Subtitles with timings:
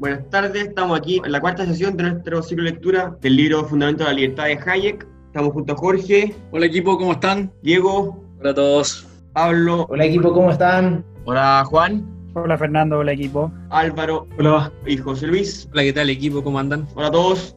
[0.00, 0.68] buenas tardes.
[0.68, 4.10] Estamos aquí en la cuarta sesión de nuestro ciclo de lectura del libro Fundamento de
[4.10, 5.06] la Libertad de Hayek.
[5.26, 6.34] Estamos junto a Jorge.
[6.50, 7.52] Hola equipo, ¿cómo están?
[7.62, 8.24] Diego.
[8.40, 9.06] Hola a todos.
[9.34, 9.86] Pablo.
[9.88, 11.04] Hola equipo, ¿cómo están?
[11.24, 12.04] Hola Juan.
[12.34, 13.52] Hola Fernando, hola equipo.
[13.68, 14.26] Álvaro.
[14.38, 14.72] Hola.
[14.86, 15.68] Y José Luis.
[15.72, 16.42] Hola, ¿qué tal equipo?
[16.42, 16.88] ¿Cómo andan?
[16.94, 17.56] Hola a todos.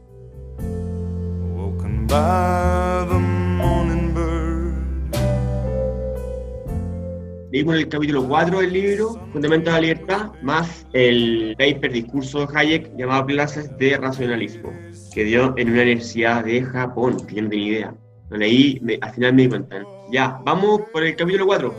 [7.53, 12.57] Leímos el capítulo 4 del libro, Fundamento de la Libertad, más el paper discurso de
[12.57, 14.73] Hayek llamado Clases de Racionalismo,
[15.13, 17.95] que dio en una universidad de Japón, que yo no tenía idea.
[18.31, 19.83] Lo leí, al final me di cuenta.
[20.11, 21.75] Ya, vamos por el capítulo 4.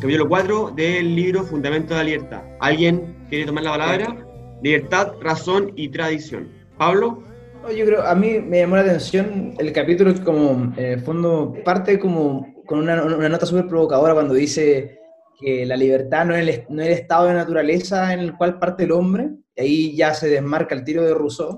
[0.00, 2.42] Capítulo 4 del libro Fundamento de la Libertad.
[2.60, 4.16] ¿Alguien quiere tomar la palabra?
[4.62, 6.48] Libertad, razón y tradición.
[6.78, 7.27] Pablo.
[7.76, 11.98] Yo creo, a mí me llamó la atención el capítulo como, en el fondo, parte
[11.98, 14.98] como con una, una nota súper provocadora cuando dice
[15.38, 18.58] que la libertad no es, el, no es el estado de naturaleza en el cual
[18.58, 21.56] parte el hombre, ahí ya se desmarca el tiro de Rousseau,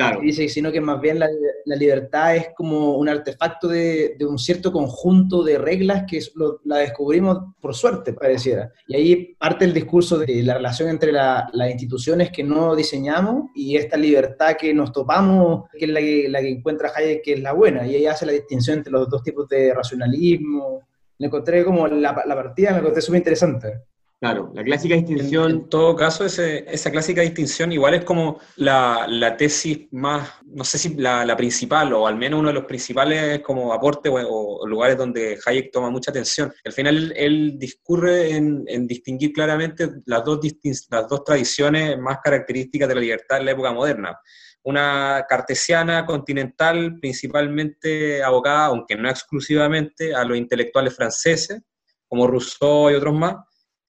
[0.00, 0.20] Claro.
[0.20, 1.28] dice, sino que más bien la,
[1.64, 6.60] la libertad es como un artefacto de, de, un cierto conjunto de reglas que lo,
[6.64, 8.72] la descubrimos por suerte, pareciera.
[8.88, 13.50] Y ahí parte el discurso de la relación entre la, las instituciones que no diseñamos
[13.54, 17.32] y esta libertad que nos topamos, que es la que, la que encuentra Hayek, que
[17.34, 17.86] es la buena.
[17.86, 20.80] Y ahí hace la distinción entre los dos tipos de racionalismo.
[21.18, 23.80] Le encontré como la, la partida, me encontré súper interesante.
[24.20, 25.50] Claro, la clásica distinción.
[25.50, 30.94] En, todo caso, esa clásica distinción igual es como la, tesis más, no sé si
[30.94, 35.72] la, principal, o al menos uno de los principales como aportes o, lugares donde Hayek
[35.72, 36.52] toma mucha atención.
[36.66, 40.38] Al final él, discurre en, en, distinguir claramente las dos,
[40.90, 44.20] las dos tradiciones más características de la libertad en la época moderna.
[44.64, 51.62] Una cartesiana continental, principalmente abocada, aunque no exclusivamente, a los intelectuales franceses,
[52.06, 53.36] como Rousseau y otros más,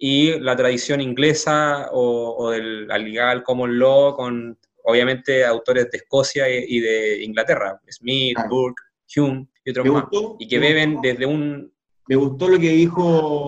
[0.03, 6.49] y la tradición inglesa o, o del legal common law con obviamente autores de Escocia
[6.49, 8.47] y, y de Inglaterra, Smith, ah.
[8.49, 8.81] Burke,
[9.15, 11.71] Hume y otros más, gustó, y que beben gustó, desde un...
[12.07, 13.47] Me gustó lo que dijo,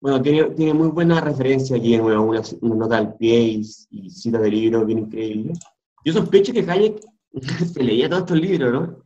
[0.00, 2.40] bueno, tiene, tiene muy buena referencia aquí en una, una,
[2.76, 5.58] nota al pie y, y citas de libros bien increíbles.
[6.04, 7.00] Yo sospecho que Hayek
[7.74, 9.04] se leía todos estos libros, ¿no?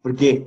[0.00, 0.46] Porque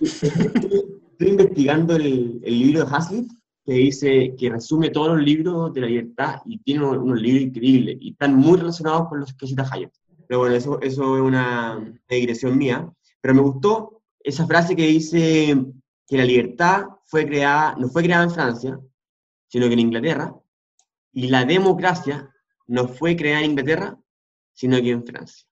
[0.00, 5.80] estoy investigando el, el libro de Hazlitt que dice, que resume todos los libros de
[5.80, 9.46] la libertad y tiene unos, unos libros increíbles y están muy relacionados con los que
[9.46, 9.92] cita Hayek.
[10.26, 12.90] Pero bueno, eso, eso es una digresión mía.
[13.20, 15.56] Pero me gustó esa frase que dice
[16.06, 18.80] que la libertad fue creada, no fue creada en Francia,
[19.48, 20.34] sino que en Inglaterra,
[21.12, 22.30] y la democracia
[22.66, 23.98] no fue creada en Inglaterra,
[24.54, 25.46] sino que en Francia.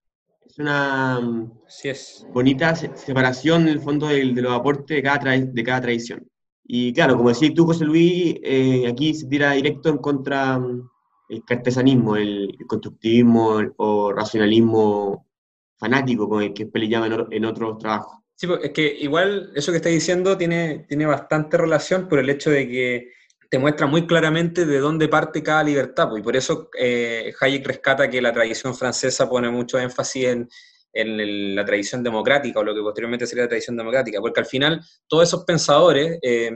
[0.47, 1.21] Es una
[1.69, 2.27] sí es.
[2.33, 6.30] bonita separación en el fondo de, de los aportes de cada, de cada tradición.
[6.73, 10.89] Y claro, como decís tú, José Luis, eh, aquí se tira directo en contra um,
[11.29, 15.27] el cartesanismo, el, constructivismo o racionalismo
[15.77, 18.21] fanático, como el que le llama en, en, otros trabajos.
[18.37, 22.51] Sí, es que igual eso que estás diciendo tiene, tiene bastante relación por el hecho
[22.51, 23.13] de que
[23.51, 27.67] te muestra muy claramente de dónde parte cada libertad, pues, y por eso eh, Hayek
[27.67, 30.49] rescata que la tradición francesa pone mucho énfasis en,
[30.93, 34.47] en el, la tradición democrática o lo que posteriormente sería la tradición democrática, porque al
[34.47, 36.51] final todos esos pensadores eh,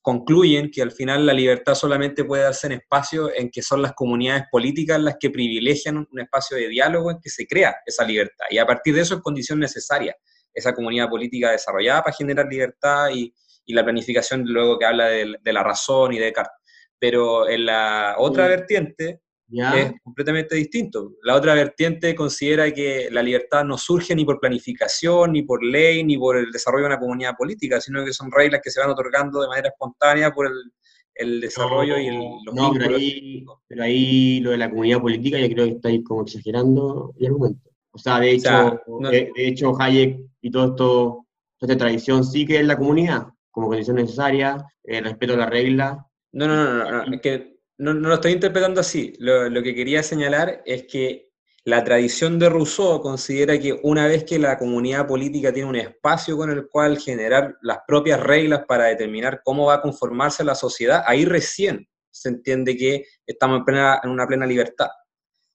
[0.00, 3.92] concluyen que al final la libertad solamente puede darse en espacios en que son las
[3.92, 8.46] comunidades políticas las que privilegian un espacio de diálogo en que se crea esa libertad,
[8.50, 10.16] y a partir de eso es condición necesaria
[10.54, 13.32] esa comunidad política desarrollada para generar libertad y,
[13.64, 16.58] y la planificación luego que habla de, de, la razón y de Descartes.
[16.98, 18.50] Pero en la otra sí.
[18.50, 19.20] vertiente,
[19.54, 19.78] ¿Ya?
[19.78, 21.12] es completamente distinto.
[21.22, 26.02] La otra vertiente considera que la libertad no surge ni por planificación, ni por ley,
[26.04, 28.90] ni por el desarrollo de una comunidad política, sino que son reglas que se van
[28.90, 30.72] otorgando de manera espontánea por el,
[31.14, 35.00] el desarrollo no, y el, los no, pero ahí, pero ahí, lo de la comunidad
[35.00, 37.70] política yo creo que estáis como exagerando el argumento.
[37.92, 41.26] O sea, de hecho, o sea, no, de, de, hecho Hayek y todo esto,
[41.58, 45.46] toda esta tradición sí que es la comunidad, como condición necesaria, el respeto a la
[45.46, 46.06] regla.
[46.32, 49.14] No, no, no, no, no, es que no, no, lo estoy interpretando así.
[49.18, 51.32] Lo, lo, que quería señalar es que
[51.64, 56.36] la tradición de Rousseau considera que una vez que la comunidad política tiene un espacio
[56.36, 61.04] con el cual generar las propias reglas para determinar cómo va a conformarse la sociedad,
[61.06, 64.88] ahí recién se entiende que estamos en, plena, en una plena libertad.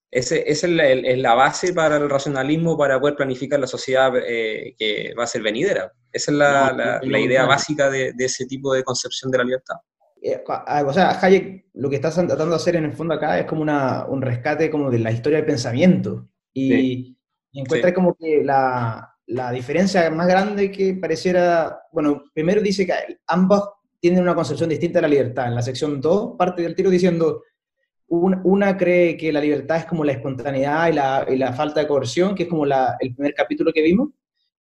[0.09, 4.73] Esa es la, es la, base para el racionalismo para poder planificar la sociedad eh,
[4.77, 5.91] que va a ser venidera.
[6.11, 9.39] Esa es la, no, la, la idea básica de, de, ese tipo de concepción de
[9.39, 9.75] la libertad.
[10.21, 10.43] Eh,
[10.85, 13.61] o sea, Hayek lo que está tratando de hacer en el fondo acá es como
[13.61, 16.27] una, un rescate como de la historia del pensamiento.
[16.53, 17.17] Y, sí.
[17.51, 17.93] y encuentra sí.
[17.93, 22.93] como que la, la, diferencia más grande que pareciera, bueno, primero dice que
[23.27, 23.69] ambos
[23.99, 25.47] tienen una concepción distinta de la libertad.
[25.47, 27.43] En la sección 2 parte del tiro diciendo,
[28.09, 31.87] una cree que la libertad es como la espontaneidad y la, y la falta de
[31.87, 34.09] coerción, que es como la, el primer capítulo que vimos,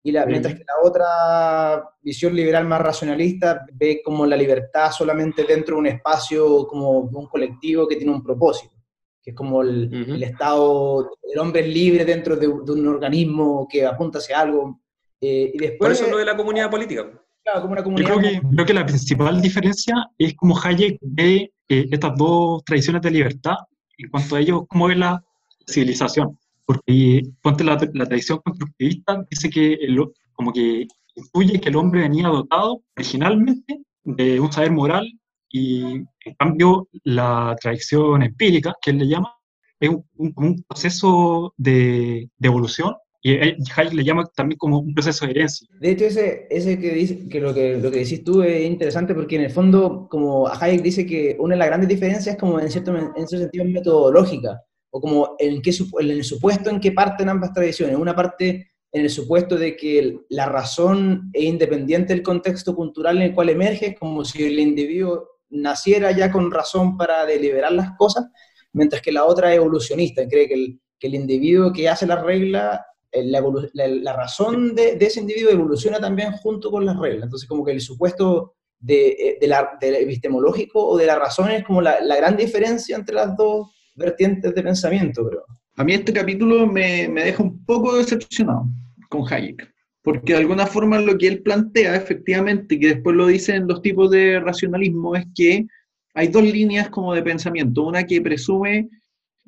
[0.07, 5.43] y la, mientras que la otra visión liberal más racionalista ve como la libertad solamente
[5.43, 8.73] dentro de un espacio, como de un colectivo que tiene un propósito,
[9.21, 13.67] que es como el, el estado, el hombre es libre dentro de, de, un organismo
[13.69, 14.79] que apunta hacia algo.
[15.19, 17.03] Eh, y después, Por eso lo de la comunidad política.
[17.43, 18.07] Claro, como una comunidad.
[18.07, 22.63] Yo creo que, creo que la principal diferencia es como Hayek ve eh, estas dos
[22.63, 23.55] tradiciones de libertad
[23.97, 25.21] en cuanto a ellos, cómo ve la
[25.69, 26.39] civilización.
[26.67, 29.97] Porque ponte la, la tradición constructivista, dice que el,
[30.33, 30.85] como que
[31.15, 35.09] intuye que el hombre venía dotado originalmente de un saber moral
[35.49, 35.81] y
[36.25, 39.33] en cambio la tradición empírica, que él le llama,
[39.79, 44.93] es un, un, un proceso de, de, evolución y Hayek le llama también como un
[44.93, 45.67] proceso de herencia.
[45.79, 49.15] De hecho, ese, ese que, dice, que, lo que lo que decís tú es interesante
[49.15, 52.59] porque en el fondo, como Hayek dice que una de las grandes diferencias es como
[52.59, 56.91] en cierto en ese sentido metodológica, o como en, qué, en el supuesto en que
[56.91, 57.97] parten ambas tradiciones.
[57.97, 63.23] Una parte en el supuesto de que la razón es independiente del contexto cultural en
[63.23, 68.25] el cual emerge, como si el individuo naciera ya con razón para deliberar las cosas,
[68.73, 72.21] mientras que la otra es evolucionista, cree que el, que el individuo que hace la
[72.21, 73.41] regla eh, la,
[73.73, 77.23] la, la razón de, de, ese individuo evoluciona también junto con las reglas.
[77.23, 81.51] Entonces, como que el supuesto de, eh, de la, del epistemológico o de la razón
[81.51, 85.45] es como la, gran diferencia entre las dos vertientes de pensamiento, creo.
[85.75, 88.67] A mí este capítulo me, me deja un poco decepcionado
[89.09, 89.69] con Hayek,
[90.01, 93.81] porque de alguna forma lo que él plantea, efectivamente, que después lo dice en dos
[93.81, 95.67] tipos de racionalismo, es que
[96.13, 98.89] hay dos líneas como de pensamiento, una que presume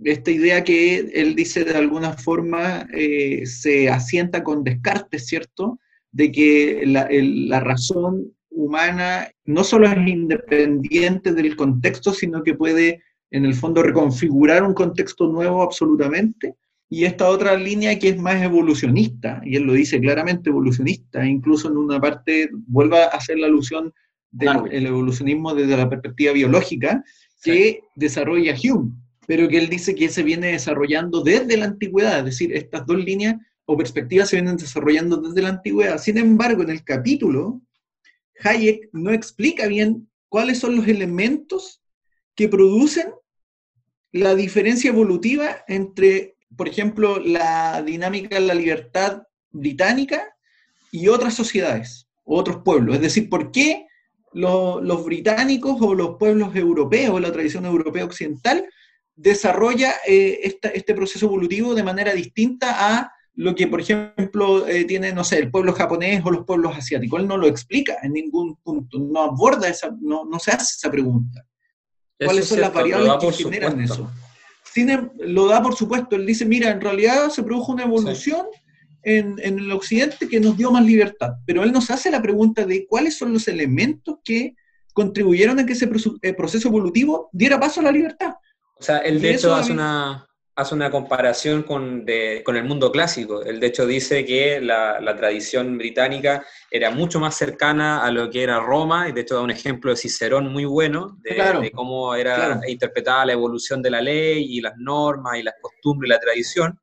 [0.04, 5.80] esta idea que él dice de alguna forma eh, se asienta con Descartes, ¿cierto?
[6.12, 13.01] De que la, razón humana no solo es independiente del contexto, sino que puede
[13.31, 16.56] en el fondo reconfigurar un contexto nuevo absolutamente.
[16.90, 21.70] Y esta otra línea que es más evolucionista, y él lo dice claramente evolucionista, incluso
[21.70, 23.94] en una parte vuelve a hacer la alusión
[24.31, 27.04] del el evolucionismo desde la perspectiva biológica
[27.44, 27.80] que sí.
[27.96, 28.92] desarrolla Hume
[29.30, 32.98] pero que él dice que se viene desarrollando desde la antigüedad, es decir, estas dos
[32.98, 33.36] líneas
[33.66, 36.00] o perspectivas se vienen desarrollando desde la antigüedad.
[36.00, 37.62] Sin embargo, en el capítulo,
[38.44, 41.80] Hayek no explica bien cuáles son los elementos
[42.34, 43.14] que producen
[44.12, 50.36] la diferencia evolutiva entre, por ejemplo, la dinámica de la libertad británica
[50.92, 52.96] y otras sociedades, otros pueblos.
[52.96, 53.88] Es decir, ¿por qué
[54.34, 58.66] los, británicos o los pueblos europeos, la tradición europea occidental,
[59.16, 64.86] desarrolla eh, esta, este proceso evolutivo de manera distinta a lo que, por ejemplo, eh,
[64.86, 67.22] tiene, no sé, el pueblo japonés o los pueblos asiáticos.
[67.22, 70.92] Él no lo explica en ningún punto, no aborda esa, no, no se hace esa
[70.92, 71.46] pregunta.
[72.24, 74.12] ¿Cuáles son las variables que generan eso?
[74.63, 78.45] Sin, em, lo da por supuesto, él dice, mira, en realidad se produjo una evolución
[78.54, 78.60] sí.
[79.04, 82.66] en, en, el occidente que nos dio más libertad, pero él nos hace la pregunta
[82.66, 84.56] de cuáles son los elementos que
[84.94, 88.33] contribuyeron a que ese proceso evolutivo diera paso a la libertad.
[88.75, 90.29] O sea, él de hecho hace una,
[90.60, 93.42] hace una comparación con, de, con, el mundo clásico.
[93.44, 98.30] Él de hecho dice que la, la, tradición británica era mucho más cercana a lo
[98.30, 101.62] que era Roma, y de hecho da un ejemplo de Cicerón muy bueno, de, claro,
[101.62, 102.60] de cómo era claro.
[102.68, 106.80] interpretada la evolución de la ley y las normas y las costumbres y la tradición,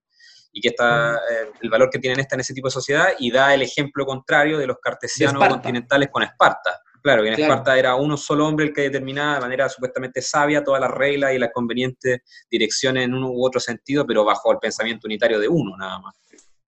[0.52, 3.30] y que está eh, el valor que tienen esta en ese tipo de sociedad, y
[3.30, 6.80] da el ejemplo contrario de los cartesianos continentales con Esparta.
[7.06, 7.52] Claro, que en claro.
[7.52, 11.32] Esparta era uno solo hombre el que determinaba de manera supuestamente sabia todas las reglas
[11.32, 12.18] y las convenientes
[12.50, 16.16] direcciones en uno u otro sentido, pero bajo el pensamiento unitario de uno nada más.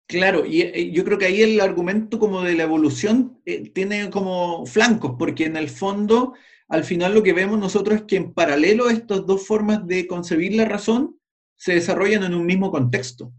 [0.06, 4.10] Claro, y eh, yo creo que ahí el argumento como de la evolución eh, tiene
[4.10, 6.34] como flancos, porque en el fondo,
[6.68, 10.54] al final lo que vemos nosotros es que en paralelo estas dos formas de concebir
[10.54, 11.18] la razón
[11.56, 13.32] se desarrollan en un mismo contexto.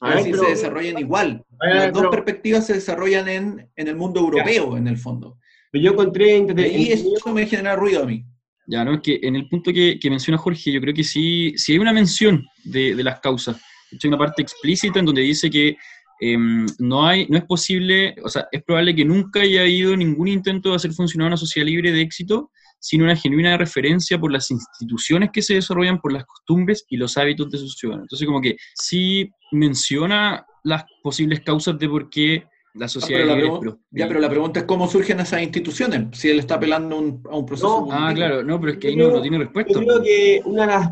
[0.00, 1.44] Es decir, pero, se desarrollan igual.
[1.58, 4.78] Las dos pero, perspectivas se desarrollan en, en el mundo europeo, ya.
[4.78, 5.40] en el fondo.
[5.70, 6.38] Pero yo encontré...
[6.76, 8.24] Y eso me genera ruido a mí.
[8.66, 8.94] Ya, ¿no?
[8.94, 11.78] Es que en el punto que, que menciona Jorge, yo creo que sí, sí hay
[11.78, 13.56] una mención de, de las causas.
[13.90, 15.76] De hecho, hay una parte explícita en donde dice que
[16.20, 16.36] eh,
[16.78, 20.70] no, hay, no es posible, o sea, es probable que nunca haya habido ningún intento
[20.70, 25.30] de hacer funcionar una sociedad libre de éxito sin una genuina referencia por las instituciones
[25.32, 28.04] que se desarrollan, por las costumbres y los hábitos de sus ciudadanos.
[28.04, 33.60] Entonces, como que sí menciona las posibles causas de por qué la sociedad ah, pero,
[33.62, 37.22] la ya, pero la pregunta es cómo surgen esas instituciones, si él está apelando un,
[37.30, 37.86] a un proceso.
[37.86, 39.72] No, ah, claro, no, pero es que ahí no, no, tiene respuesta.
[39.72, 40.88] Yo creo que una de las,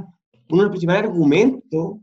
[0.49, 1.99] uno de los principales argumentos.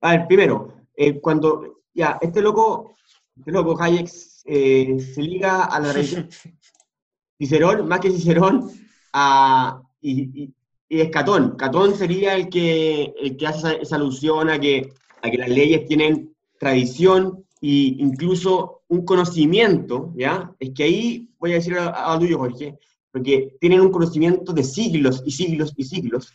[0.00, 1.80] A ver, primero, eh, cuando.
[1.94, 2.94] Ya, este loco,
[3.36, 4.08] este loco Hayek
[4.46, 6.28] eh, se liga a la religión.
[7.38, 8.70] Cicerón, más que Cicerón,
[9.12, 10.54] a, y, y,
[10.88, 11.56] y es Catón.
[11.56, 14.92] Catón sería el que, el que hace esa, esa alusión a que,
[15.22, 20.54] a que las leyes tienen tradición e incluso un conocimiento, ¿ya?
[20.60, 22.78] Es que ahí voy a decir a, a tuyo, Jorge,
[23.10, 26.32] porque tienen un conocimiento de siglos y siglos y siglos,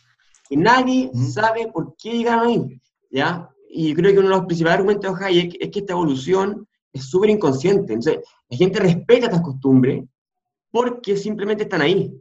[0.50, 1.26] y nadie Mm.
[1.28, 3.48] sabe por qué llegaron ahí, ¿ya?
[3.70, 7.04] Y creo que uno de los principales argumentos de Hayek es que esta evolución es
[7.04, 7.92] súper inconsciente.
[7.92, 10.04] Entonces, la gente respeta estas costumbres
[10.70, 12.12] porque simplemente están ahí.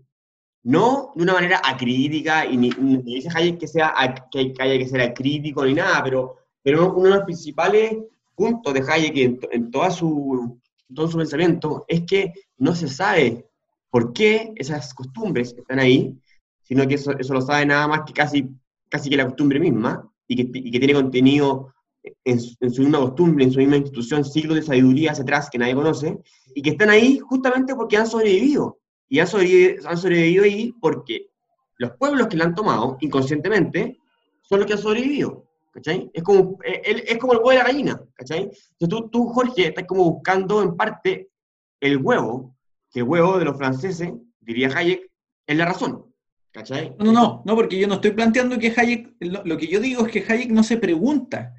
[0.63, 3.93] No de una manera acrítica, y ni, ni dice Hayek que, sea,
[4.29, 7.97] que, que haya que ser acrítico ni nada, pero, pero uno de los principales
[8.37, 10.61] puntos de Hayek en, en toda su,
[10.93, 13.49] todo su pensamiento es que no se sabe
[13.89, 16.15] por qué esas costumbres están ahí,
[16.61, 18.47] sino que eso, eso lo sabe nada más que casi,
[18.89, 21.73] casi que la costumbre misma, y que, y que tiene contenido
[22.23, 25.75] en su misma costumbre, en su misma institución, siglos de sabiduría hacia atrás que nadie
[25.75, 26.19] conoce,
[26.53, 28.77] y que están ahí justamente porque han sobrevivido.
[29.09, 31.29] Y han sobrevivido, han sobrevivido ahí porque
[31.77, 33.97] los pueblos que la han tomado inconscientemente
[34.43, 35.46] son los que han sobrevivido.
[35.77, 36.09] ¿Cachai?
[36.11, 38.01] Es como, eh, el- es como el huevo de la gallina.
[38.15, 38.49] ¿cachai?
[38.79, 41.29] Entonces tú, tú, Jorge, estás como buscando en parte
[41.79, 42.55] el huevo,
[42.91, 45.07] que el huevo de los franceses, diría Hayek,
[45.45, 46.03] es la razón.
[46.51, 46.95] ¿cachai?
[46.97, 49.79] No, no, no, no, porque yo no estoy planteando que Hayek, lo, lo que yo
[49.79, 51.53] digo es que Hayek no se pregunta.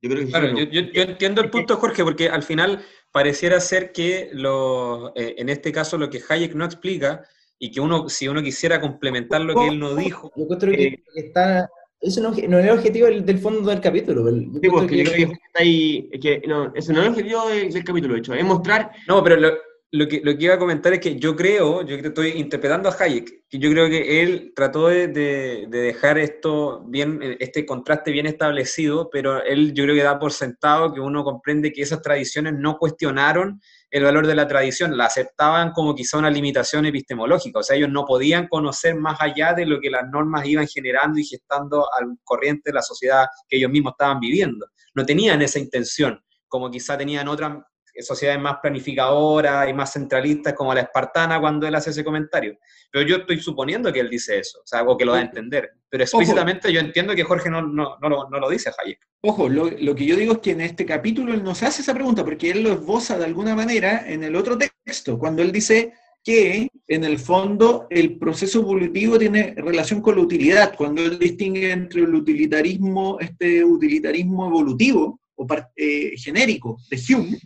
[0.00, 2.42] Yo creo que sí, Claro, pero- yo, yo- yo entiendo el punto, Jorge, porque al
[2.42, 2.80] final
[3.12, 7.22] pareciera ser que lo, eh, en este caso lo que Hayek no explica
[7.58, 10.82] y que uno, si uno quisiera complementar lo que él no dijo, Yo encuentro que
[10.86, 11.68] Eh, está.
[12.02, 14.28] Eso no, no es el objetivo del, del fondo del capítulo.
[14.28, 17.12] el- Sí, encuentro porque yo creo que está ahí, que no, ese no es el
[17.12, 19.52] objetivo del, del capítulo, de hecho, es mostrar, No, pero lo,
[19.92, 22.88] lo que, lo que iba a comentar es que yo creo, yo que estoy interpretando
[22.88, 27.64] a Hayek, que yo creo que él trató de, de- de dejar esto bien, este
[27.64, 31.82] contraste bien establecido, pero él yo creo que da por sentado que uno comprende que
[31.82, 33.60] esas tradiciones no cuestionaron
[33.92, 37.90] el valor de la tradición, la aceptaban como quizá una limitación epistemológica, o sea, ellos
[37.90, 42.16] no podían conocer más allá de lo que las normas iban generando y gestando al
[42.24, 44.66] corriente de la sociedad que ellos mismos estaban viviendo.
[44.94, 46.18] No tenían esa intención,
[46.48, 47.58] como quizá tenían otras
[48.00, 52.58] sociedades más planificadoras y más centralistas como la espartana cuando él hace ese comentario.
[52.90, 55.22] Pero yo estoy suponiendo que él dice eso, o sea, algo que lo da a
[55.22, 55.70] entender.
[55.88, 59.00] Pero explícitamente yo entiendo que Jorge no, no, no, lo, no lo dice Hayek.
[59.22, 61.94] Ojo, lo, lo que yo digo es que en este capítulo él nos hace esa
[61.94, 65.92] pregunta, porque él lo esboza de alguna manera en el otro texto, cuando él dice
[66.24, 71.72] que en el fondo el proceso evolutivo tiene relación con la utilidad, cuando él distingue
[71.72, 75.46] entre el utilitarismo, este utilitarismo evolutivo o
[75.76, 77.38] eh, genérico de Hume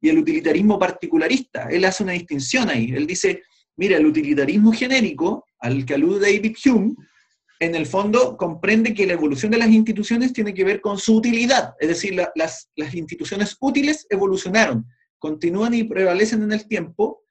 [0.00, 1.68] y el utilitarismo particularista.
[1.70, 2.92] Él hace una distinción ahí.
[2.94, 3.42] Él dice,
[3.76, 6.94] mira, el utilitarismo genérico, al que alude David Hume,
[7.58, 11.16] en el fondo comprende que la evolución de las instituciones tiene que ver con su
[11.16, 14.86] utilidad, es decir, la- las, las instituciones útiles evolucionaron,
[15.18, 17.22] continúan y prevalecen en el tiempo,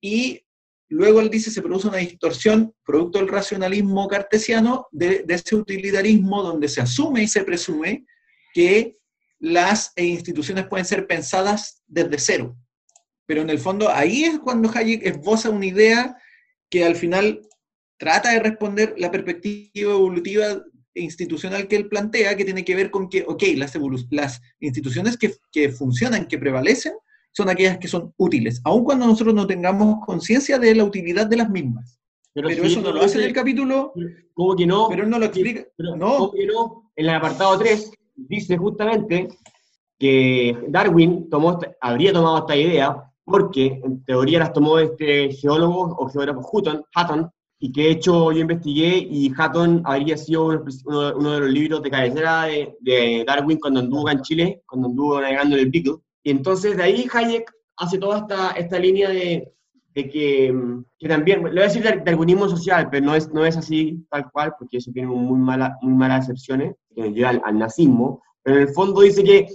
[0.00, 0.42] y
[0.88, 6.42] luego él dice se produce una distorsión producto del racionalismo cartesiano de, de ese utilitarismo
[6.42, 8.04] donde se asume y se presume
[8.52, 8.96] que
[9.38, 12.56] las eh, instituciones pueden ser pensadas desde cero.
[13.26, 16.16] Pero en el fondo ahí es cuando Hayek esboza una idea
[16.70, 17.42] que al final
[17.98, 20.62] trata de responder la perspectiva evolutiva
[20.94, 25.34] e institucional que él plantea, que tiene que ver con que, ok, las, instituciones que,
[25.52, 26.94] que funcionan, que prevalecen,
[27.32, 31.36] son aquellas que son útiles, aun cuando nosotros no tengamos conciencia de la utilidad de
[31.36, 32.00] las mismas.
[32.32, 33.92] Pero, si eso no lo hace en el capítulo,
[34.34, 34.88] ¿Cómo que no?
[34.88, 35.66] pero él no lo explica.
[35.76, 36.90] Pero, no, ¿cómo que no?
[36.96, 39.28] En el apartado 3 dice justamente
[39.98, 46.08] que Darwin tomó, habría tomado esta idea porque en teoría las tomó este geólogo o
[46.08, 50.62] geógrafo Hutton, Hutton, y que de hecho yo investigué y Hutton habría sido uno,
[51.16, 55.20] uno- de los libros de cabecera de, de Darwin cuando anduvo en Chile, cuando anduvo
[55.20, 55.96] navegando en el Beagle.
[56.22, 59.52] Y entonces de ahí Hayek hace toda esta, esta línea de,
[59.96, 63.32] de que, mm, que también, le voy a decir dar- darwinismo social, pero no es,
[63.32, 67.12] no es así tal cual, porque eso tiene muy, mala, muy malas excepciones, que nos
[67.14, 69.48] lleva al, al nazismo, pero en el fondo dice que,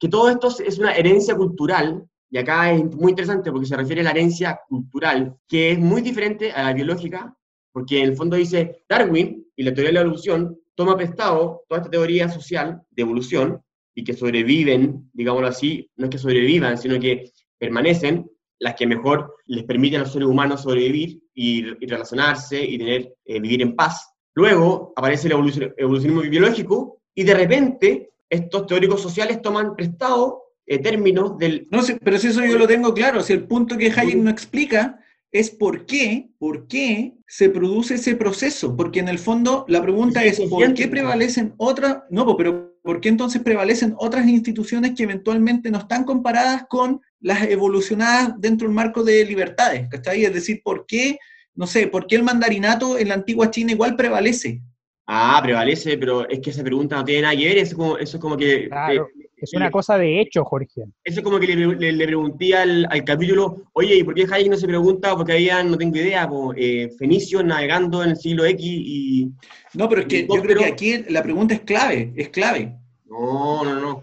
[0.00, 4.00] que todo esto es una herencia cultural, y acá es muy interesante porque se refiere
[4.00, 7.36] a la herencia cultural, que es muy diferente a la biológica,
[7.70, 11.82] porque en el fondo dice Darwin y la teoría de la evolución toma prestado toda
[11.82, 13.60] esta teoría social de evolución
[13.94, 18.26] y que sobreviven, digámoslo así, no es que sobrevivan, sino que permanecen
[18.62, 23.14] las que mejor les permiten a los seres humanos sobrevivir y, y relacionarse y tener,
[23.24, 23.94] eh, vivir en paz.
[24.34, 30.78] Luego aparece el evolucion- evolucionismo biológico y de repente estos teóricos sociales toman prestado eh,
[30.78, 31.66] términos del...
[31.70, 34.30] no sé, pero si eso yo lo tengo claro, si el punto que Hayek no
[34.30, 34.98] explica
[35.32, 40.22] es por qué, por qué se produce ese proceso, porque en el fondo la pregunta
[40.24, 42.02] es, ¿por qué prevalecen otras?
[42.10, 47.42] No, pero ¿por qué entonces prevalecen otras instituciones que eventualmente no están comparadas con las
[47.44, 49.88] evolucionadas dentro del marco de libertades?
[49.88, 50.24] ¿Cachai?
[50.24, 51.18] Es decir, ¿por qué,
[51.54, 54.60] no sé, por qué el mandarinato en la antigua China igual prevalece?
[55.06, 57.98] Ah, prevalece, pero es que esa pregunta no tiene nada que ver, eso es como,
[57.98, 58.68] eso es como que...
[58.68, 60.82] Claro, eh, es una cosa de hecho, Jorge.
[61.04, 64.26] Eso es como que le, le- le pregunté al, al capítulo, oye, ¿y por qué
[64.30, 65.14] Hayek no se pregunta?
[65.16, 69.30] Porque había, no tengo idea, po, eh, fenicios navegando en el siglo X y...
[69.74, 72.76] No, pero es que yo creo que aquí la pregunta es clave, es clave.
[73.06, 74.02] No, no, no.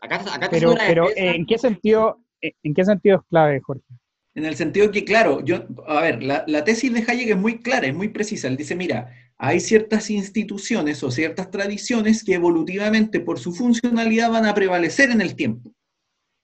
[0.00, 1.34] Acá, acá Pero, pero defensa.
[1.36, 3.84] ¿en qué sentido, en qué sentido es clave, Jorge?
[4.34, 7.58] En el sentido que, claro, yo, a ver, la, la tesis de Hayek es muy
[7.58, 8.48] clara, es muy precisa.
[8.48, 9.12] Él dice, mira,
[9.44, 15.20] hay ciertas instituciones o ciertas tradiciones que evolutivamente por su funcionalidad van a prevalecer en
[15.20, 15.72] el tiempo,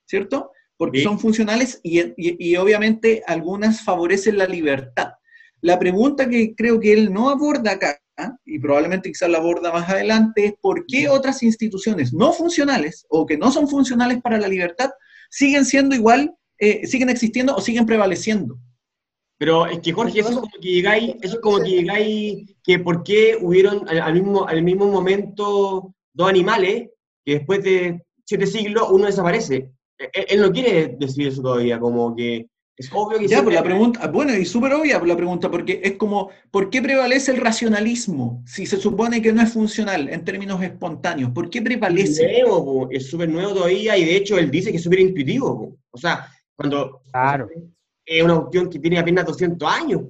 [0.05, 0.51] ¿cierto?
[0.75, 1.03] Porque Sí.
[1.05, 5.11] son funcionales y, y- y obviamente algunas favorecen la libertad.
[5.61, 8.35] La pregunta que creo que él no aborda acá, ¿ah?
[8.45, 13.25] y probablemente quizás la aborda más adelante, es por qué otras instituciones no funcionales o
[13.25, 14.89] que no son funcionales para la libertad
[15.29, 18.57] siguen siendo igual, eh, siguen existiendo o siguen prevaleciendo.
[19.39, 22.77] Pero es que Jorge, eso es como que llegáis, eso es como que llegáis, que
[22.79, 26.89] por qué hubieron al, al mismo, al mismo momento dos animales,
[27.25, 29.71] que después de siete siglos uno desaparece.
[29.97, 33.43] E- e- Él no quiere decir eso todavía, como que es obvio que Ya, siempre-
[33.43, 37.31] pues la pregunta, bueno, y súper obvia la pregunta, porque es como, ¿por qué prevalece
[37.31, 41.31] el racionalismo si se supone que no es funcional en términos espontáneos?
[41.31, 42.23] ¿Por qué es prevalece?
[42.41, 45.57] nuevo, po, es súper nuevo todavía y de hecho él dice que es súper intuitivo.
[45.57, 45.77] po.
[45.91, 46.27] O sea,
[46.57, 47.49] cuando Claro.
[48.17, 50.01] Es una cuestión que tiene apenas 200 años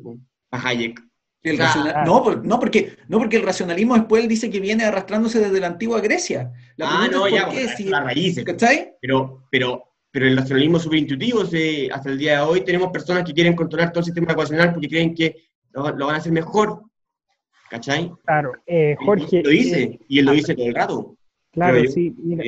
[0.49, 1.01] para Hayek.
[1.41, 2.05] El racional- claro.
[2.11, 5.59] no, por- no, porque, no, porque el racionalismo después él dice que viene arrastrándose desde
[5.59, 6.51] la antigua Grecia.
[6.75, 8.43] La ah, no, es ya, por qué, pues, si- las raíces.
[8.43, 8.93] ¿cachai?
[9.01, 11.41] Pero, pero, pero el racionalismo es súper intuitivo.
[11.41, 14.89] hasta el día de hoy tenemos personas que quieren controlar todo el sistema ecuacional porque
[14.89, 15.35] creen que
[15.71, 16.83] lo, lo van a hacer mejor.
[17.69, 18.11] ¿Cachai?
[18.25, 19.37] Claro, eh, Jorge.
[19.39, 21.15] Y lo dice, eh, y él lo dice todo el rato.
[21.51, 21.89] claro, yo.
[21.91, 22.13] sí.
[22.17, 22.43] mira.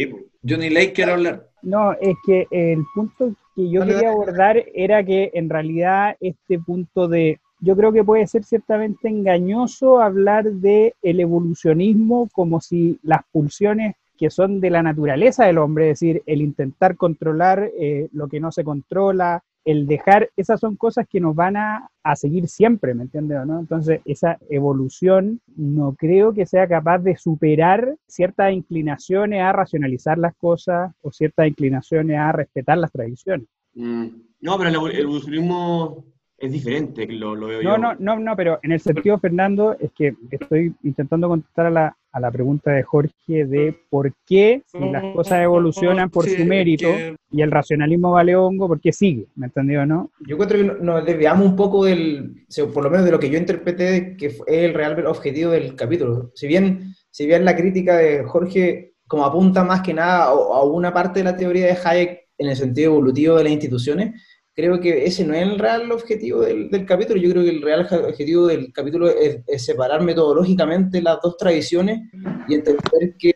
[0.47, 1.47] Johnny Lake quiere hablar.
[1.61, 4.07] No, es que el punto que yo quería dale.
[4.07, 10.01] abordar era que en realidad este punto de, yo creo que puede ser ciertamente engañoso
[10.01, 15.89] hablar de el evolucionismo como si las pulsiones que son de la naturaleza del hombre,
[15.89, 20.75] es decir, el intentar controlar eh, lo que no se controla, el dejar, esas son
[20.75, 23.45] cosas que nos van a, a seguir siempre, ¿me entiendes?
[23.45, 23.59] ¿no?
[23.59, 30.35] Entonces, esa evolución no creo que sea capaz de superar ciertas inclinaciones a racionalizar las
[30.35, 33.47] cosas o ciertas inclinaciones a respetar las tradiciones.
[33.73, 34.07] Mm,
[34.41, 36.03] No, pero el evolucionismo
[36.41, 37.77] es diferente, lo, lo veo No, yo.
[37.77, 41.95] no, no, no, pero en el sentido, Fernando, es que estoy intentando contestar a la,
[42.11, 46.43] a la pregunta de Jorge de por qué, si las cosas evolucionan por Sí, su
[46.45, 49.27] mérito que- y el racionalismo vale hongo, ¿por qué sigue?
[49.35, 50.09] ¿Me entendió, no?
[50.27, 53.11] Yo encuentro que no- nos desviamos un poco del, o sea, por lo menos de
[53.11, 56.31] lo que yo interpreté que fue el real objetivo del capítulo.
[56.35, 60.63] Si bien, si bien la crítica de Jorge como apunta más que nada a, a
[60.63, 64.19] una parte de la teoría de Hayek en el sentido evolutivo de las instituciones,
[64.53, 67.19] creo que ese no es el real objetivo del, del capítulo.
[67.21, 72.01] Yo creo que el real objetivo del capítulo es, es separar metodológicamente las dos tradiciones
[72.47, 73.33] y entender que,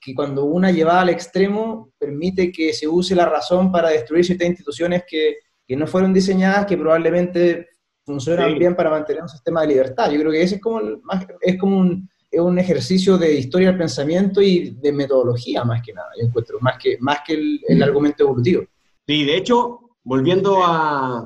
[0.00, 4.48] que cuando una llevada al extremo permite que se use la razón para destruir ciertas
[4.48, 7.68] instituciones que, que no fueron diseñadas, que probablemente
[8.04, 8.58] funcionan Sí.
[8.58, 10.10] bien para mantener un sistema de libertad.
[10.10, 10.98] Yo creo que ese es como, el-
[11.40, 15.92] es como un, es un ejercicio de historia del pensamiento y de metodología más que
[15.92, 18.64] nada, yo encuentro, más que, más que el, el argumento evolutivo.
[19.06, 21.18] Sí, de hecho, volviendo a,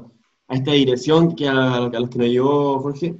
[0.48, 3.16] a esta dirección que a, a los que nos llevó Jorge,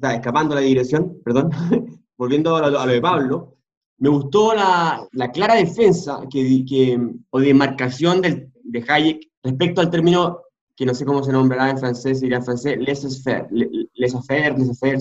[0.00, 1.50] sea, escapando a la dirección, perdón,
[2.18, 3.54] volviendo a lo, a lo de Pablo,
[3.98, 6.98] me gustó la, la clara defensa que, que,
[7.30, 10.40] o demarcación del, de Hayek respecto al término
[10.76, 13.48] que no sé cómo se nombrará en francés, dirá en francés, laissez-faire,
[13.94, 14.98] laissez-faire, laissez-faire,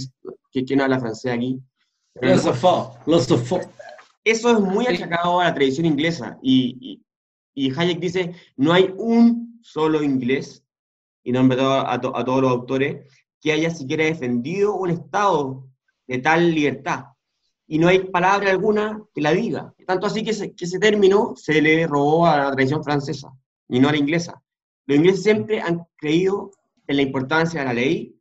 [0.51, 1.59] ¿qui- ¿quién habla francés aquí?
[2.39, 2.89] Sofá.
[4.23, 6.39] Eso es muy achacado a la tradición inglesa.
[6.41, 6.75] Y,
[7.53, 10.63] y, y Hayek dice, no hay un solo inglés,
[11.23, 13.05] y nombra a, to- a todos los autores,
[13.41, 15.67] que haya siquiera defendido un estado
[16.07, 17.05] de tal libertad.
[17.67, 19.73] Y no hay palabra alguna que la diga.
[19.85, 23.29] Tanto así que ese, que ese término se le robó a la tradición francesa
[23.67, 24.41] y no a la inglesa.
[24.85, 26.51] Los ingleses siempre han creído
[26.87, 28.15] en la importancia de la ley,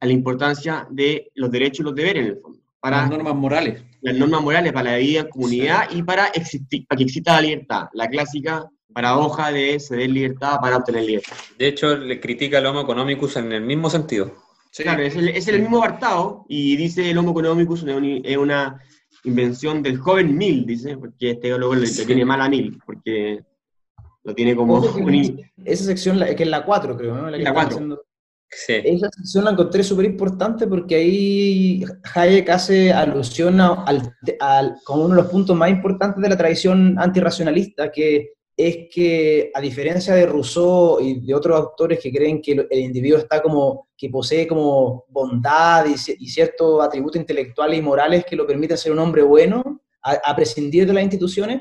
[0.00, 3.34] a la importancia de los derechos y los deberes en el fondo, para Las normas
[3.36, 3.82] morales.
[4.00, 7.40] las normas morales para la vida en comunidad y para, existi- para que exista la
[7.42, 7.84] libertad.
[7.92, 11.36] La clásica paradoja de ceder libertad para obtener libertad.
[11.58, 14.32] De hecho, le critica al Homo economicus en el mismo sentido.
[14.70, 14.82] Sí.
[14.82, 18.80] Claro, es el, es el mismo apartado y dice el Homo economicus es una-
[19.24, 22.06] invención del joven Mill, dice, porque este luego le, Sí.
[22.06, 23.40] tiene mal a Mill, porque
[24.22, 24.76] lo tiene como...
[24.78, 27.24] Un Esa sección, que es la 4, creo, ¿no?
[27.26, 27.74] que La están cuatro.
[27.76, 28.02] haciendo-
[28.50, 28.74] Sí.
[28.82, 35.04] Esa sección la encontré súper importante porque ahí Hayek hace alusión a- al, al- como
[35.06, 40.14] uno de los puntos más importantes de la tradición antirracionalista, que es que a diferencia
[40.14, 44.48] de Rousseau y de otros autores que creen que el individuo está como, que posee
[44.48, 49.22] como bondad y, y ciertos atributos intelectuales y morales que lo permiten ser un hombre
[49.22, 51.60] bueno, a, prescindir de las instituciones,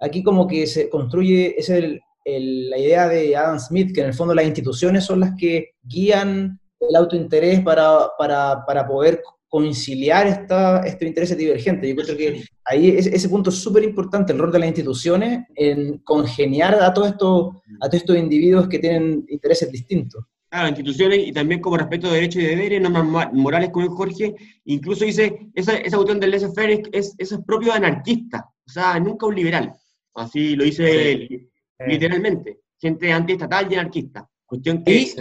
[0.00, 4.14] aquí como que se construye, es el- la idea de Adam Smith, que en el
[4.14, 9.22] fondo las instituciones son las que guían el autointerés para, para, para poder
[9.56, 11.86] conciliar esta, estos intereses divergentes.
[11.94, 15.44] Yo creo que ahí ese, ese punto es súper importante, el rol de las instituciones
[15.54, 20.24] en congeniar a todos estos, a todos estos individuos que tienen intereses distintos.
[20.48, 23.96] Claro, instituciones y también como respecto de derechos y deberes, normas ma- morales, como dijo
[23.96, 24.34] Jorge,
[24.64, 28.70] incluso dice, esa, esa cuestión del laissez-faire es, es, eso es propio de anarquista, o
[28.70, 29.74] sea, nunca un liberal.
[30.14, 31.50] Así lo dice li-
[31.86, 34.26] literalmente, gente antiestatal y anarquista.
[34.46, 34.98] Cuestión que...
[35.06, 35.14] Sí.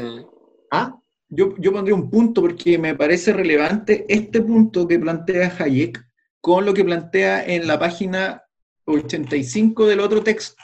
[0.72, 0.96] ¿Ah?
[1.34, 6.06] Yo, yo pondría un punto porque me parece relevante este punto que plantea Hayek
[6.41, 8.44] con lo que plantea en la página
[8.86, 10.62] 85 del otro texto,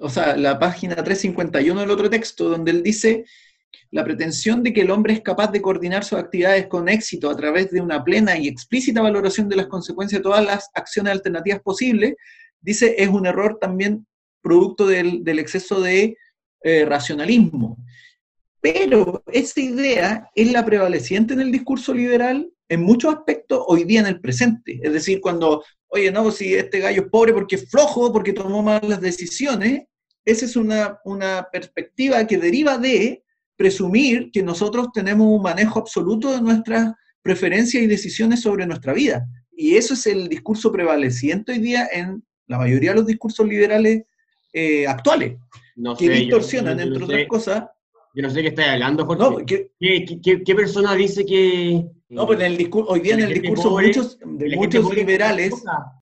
[0.00, 3.26] o sea, la página 351 del otro texto, donde él dice
[3.90, 7.36] la pretensión de que el hombre es capaz de coordinar sus actividades con éxito a
[7.36, 11.60] través de una plena y explícita valoración de las consecuencias de todas las acciones alternativas
[11.60, 12.14] posibles,
[12.60, 14.06] dice, es un error también
[14.40, 16.16] producto del, del exceso de
[16.62, 17.76] eh, racionalismo.
[18.72, 24.00] Pero esa idea es la prevaleciente en el discurso liberal en muchos aspectos hoy día
[24.00, 24.78] en el presente.
[24.82, 28.62] Es decir, cuando, oye, no, si este gallo es pobre porque es flojo, porque tomó
[28.62, 29.82] malas decisiones,
[30.24, 33.22] esa es una, una perspectiva que deriva de
[33.56, 39.26] presumir que nosotros tenemos un manejo absoluto de nuestras preferencias y decisiones sobre nuestra vida.
[39.56, 44.02] Y eso es el discurso prevaleciente hoy día en la mayoría de los discursos liberales
[44.52, 45.36] eh, actuales,
[45.76, 47.64] No que sé, yo- distorsionan, yo entre otras cosas.
[48.18, 49.22] Yo no sé qué estáis hablando, Jorge.
[49.22, 51.84] No, que- ¿Qué, qué- qué- qué persona dice que...
[52.08, 55.52] No, pues en el discurso, hoy día en el discurso pobre- muchos, de muchos liberales,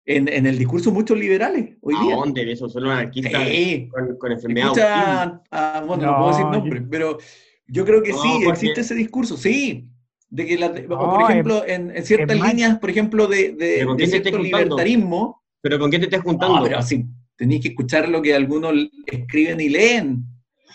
[0.06, 2.16] en, en el discurso muchos liberales hoy ¿A día.
[2.16, 2.50] dónde?
[2.52, 3.88] Eso son los anarquistas Sí.
[3.92, 7.18] con, con enfermedad Escucha, a- bueno, no, No, puedo decir yo- nombres, pero
[7.66, 9.90] yo creo que No, sí, porque- existe ese discurso, sí.
[10.30, 13.74] De que la- No, por ejemplo, en, en ciertas más- líneas, por ejemplo, de, de,
[13.76, 16.56] ¿Pero con de quién te estás cierto libertarismo, ¿Pero con qué te estás juntando?
[16.56, 17.04] no, pero sí,
[17.36, 18.72] tenéis que escuchar lo que algunos
[19.06, 20.24] escriben y leen.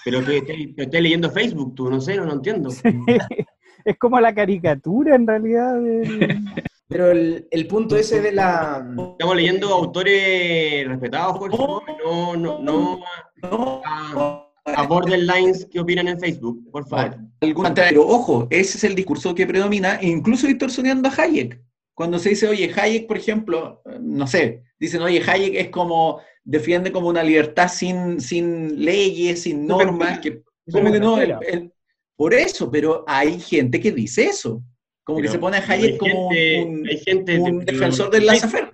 [0.05, 0.37] Pero que
[0.77, 2.69] estás, leyendo Facebook, tú, no sé, no, no entiendo.
[3.85, 5.75] es como la caricatura en realidad.
[6.87, 8.85] Pero el, el punto ese de la...
[9.13, 11.57] Estamos leyendo autores respetados, Jorge,
[12.03, 12.99] no, no, no
[13.41, 17.17] No, a, a borderlines que opinan en Facebook, por favor.
[17.39, 21.61] Pero ojo, ese es el discurso que predomina, incluso distorsionando a Hayek.
[21.93, 26.19] Cuando se dice, oye, Hayek, por ejemplo, eh, no sé, dicen, oye, Hayek es como,
[26.43, 31.73] defiende como una libertad sin, sin leyes, sin normas, que, como que no, el- el-
[32.15, 34.61] por eso, pero hay gente que dice eso,
[35.03, 37.65] como que Pero se pone a hay Hayek como un- gente- un, gente un de-
[37.65, 38.71] defensor de- del laissez-faire.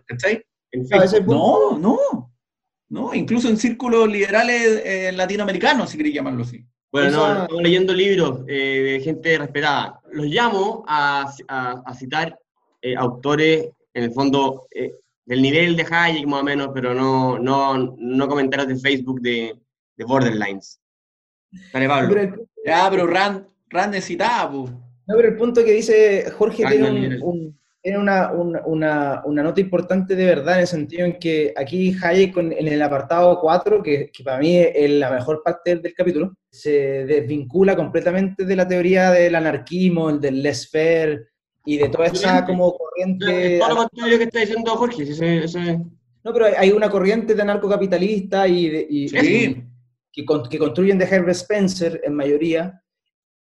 [1.38, 2.34] No, no,
[2.90, 6.64] no, incluso en círculos liberales eh, latinoamericanos, si queréis llamarlo así.
[6.92, 10.00] Bueno, no, estamos leyendo libros eh, de gente respetada.
[10.12, 12.38] Los llamo a, a- a citar
[12.82, 14.94] eh, autores, en el fondo, eh,
[15.28, 19.54] del nivel de Hayek más o menos, pero no, no, no comentarios de Facebook de,
[19.98, 20.80] de Borderlines.
[21.74, 22.10] Dale, Pablo.
[22.10, 24.70] Pero el, Ya, pero Rand, Rand necesitaba, po.
[25.06, 29.22] No, pero el punto que dice Jorge tiene, no, un- un- tiene una, una- una-
[29.26, 32.82] una nota importante de verdad en el sentido en que aquí Hayek con- en el
[32.82, 37.76] apartado 4, que, que para mí es la mejor parte del, del capítulo, se desvincula
[37.76, 41.28] completamente de la teoría del anarquismo, el del laissez-faire
[41.70, 43.56] y de toda esa como No, corriente...
[43.56, 45.06] es todo lo contrario que está diciendo Jorge.
[45.06, 45.80] si ese- ese-
[46.24, 49.64] No, pero hay- una corriente de anarcocapitalista y, de- y- Sí.
[50.12, 52.82] que, con- que construyen de Herbert Spencer en mayoría,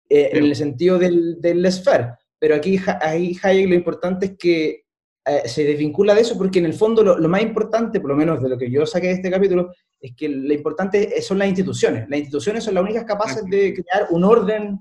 [0.08, 2.14] eh, en Pero- el sentido del, del laissez-faire.
[2.38, 4.84] Pero aquí ahí Hayek lo importante es que
[5.26, 8.16] eh, se desvincula de eso porque en el fondo lo, lo más importante, por lo
[8.16, 11.48] menos de lo que yo saqué de este capítulo, es que lo importante son las
[11.48, 12.06] instituciones.
[12.10, 14.78] Las instituciones son las únicas capaces de crear un orden.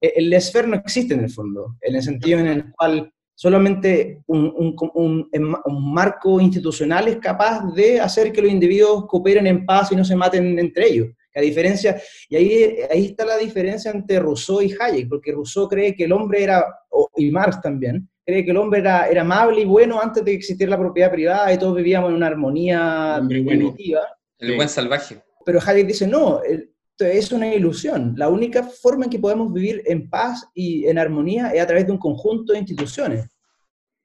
[0.00, 4.22] Eh, El laissez-faire no existe en el fondo, en el sentido en el cual solamente
[4.26, 5.28] un, un- un-
[5.64, 10.04] un marco institucional es capaz de hacer que los individuos cooperen en paz y no
[10.04, 11.08] se maten entre ellos.
[11.34, 15.94] A diferencia, y ahí, ahí está la diferencia entre Rousseau y Hayek, porque Rousseau cree
[15.94, 16.64] que el hombre era,
[17.16, 20.36] y Marx también, cree que el hombre era, era amable y bueno antes de que
[20.38, 23.46] existiera la propiedad privada y todos vivíamos en una armonía bueno.
[23.48, 24.00] primitiva.
[24.38, 25.22] El buen salvaje.
[25.46, 26.68] Pero Hayek dice, no, el-
[27.04, 28.14] es una ilusión.
[28.16, 31.86] La única forma en que podemos vivir en paz y en armonía es a través
[31.86, 33.28] de un conjunto de instituciones.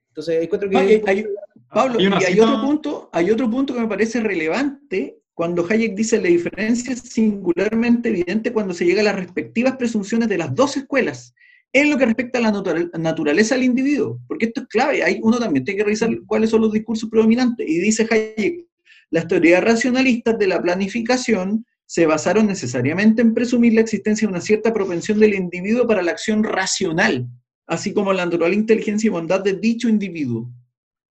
[0.10, 0.78] Entonces, encuentro que...
[0.78, 1.26] Hay- hay-
[1.72, 5.94] Pablo, Hay y hay otro punto, hay otro punto que me parece relevante cuando Hayek
[5.96, 10.56] dice la diferencia es singularmente evidente cuando se llega a las respectivas presunciones de las
[10.56, 11.34] dos escuelas,
[11.74, 15.20] en lo que respecta a la natural- naturaleza del individuo, porque esto es clave, hay,
[15.22, 18.66] uno también tiene que revisar cuáles son los discursos predominantes, y dice Hayek,
[19.10, 24.42] las teorías racionalistas de la planificación se basaron necesariamente en presumir la existencia de una
[24.42, 27.28] cierta propensión del individuo para la acción racional,
[27.68, 30.52] así como la natural inteligencia y bondad de dicho individuo.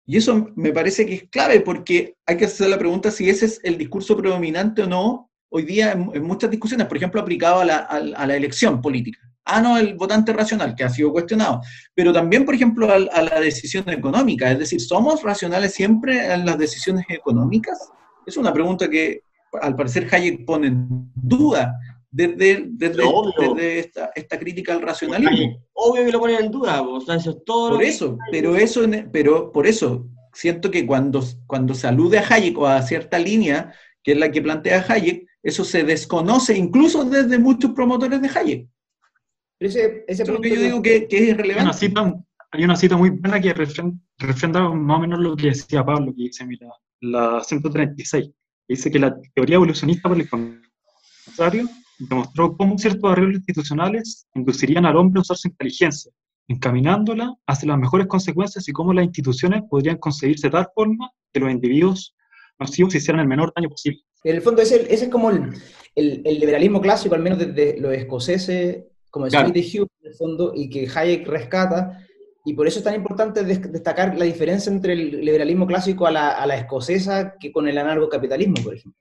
[0.06, 3.46] Y eso me parece que es clave porque hay que hacer la pregunta si ese
[3.46, 7.66] es el discurso predominante o no hoy día en, muchas discusiones, por ejemplo, aplicado a
[7.66, 9.20] la, elección política.
[9.46, 11.62] Ah, no, el votante racional, que ha sido cuestionado.
[11.94, 14.52] Pero también, por ejemplo, a, la decisión económica.
[14.52, 17.78] Es decir, ¿somos racionales siempre en las decisiones económicas?
[18.26, 19.22] Es una pregunta que,
[19.62, 21.76] al parecer, Hayek pone en duda
[22.10, 23.04] desde, desde,
[23.38, 25.64] desde esta, esta crítica al racionalismo.
[25.74, 27.70] Obvio que lo ponen en duda, o sea, eso es todo.
[27.72, 32.18] lo Por que- eso, pero eso, pero por eso siento que cuando, cuando se alude
[32.20, 36.58] a Hayek o a cierta línea, que es la que plantea Hayek, eso se desconoce
[36.58, 38.68] incluso desde muchos promotores de Hayek.
[39.60, 41.78] Pero ese, ese lo que punto yo digo que, que es Hay una, irrelevante.
[41.78, 42.16] cita,
[42.52, 46.14] hay una cita muy buena que refren- refrenda más o menos lo que decía Pablo,
[46.16, 46.68] que dice, mira,
[47.02, 48.34] la 136, que
[48.68, 51.68] dice que la teoría evolucionista, por el contrario,
[52.00, 56.12] demostró cómo ciertos arreglos institucionales inducirían al hombre a usar su inteligencia,
[56.48, 61.40] encaminándola hacia las mejores consecuencias y cómo las instituciones podrían concebirse de tal forma que
[61.40, 62.16] los individuos
[62.60, 64.02] nocivos hicieran el menor daño posible.
[64.24, 65.50] En el fondo, ese, ese es como el,
[65.96, 69.50] el- el liberalismo clásico, al menos desde los escoceses, como Claro.
[69.50, 72.00] Smith y Hume, en el fondo, y que Hayek rescata.
[72.46, 76.12] Y por eso es tan importante des- destacar la diferencia entre el liberalismo clásico a
[76.12, 79.00] la, a la escocesa que con el anarcocapitalismo, por ejemplo.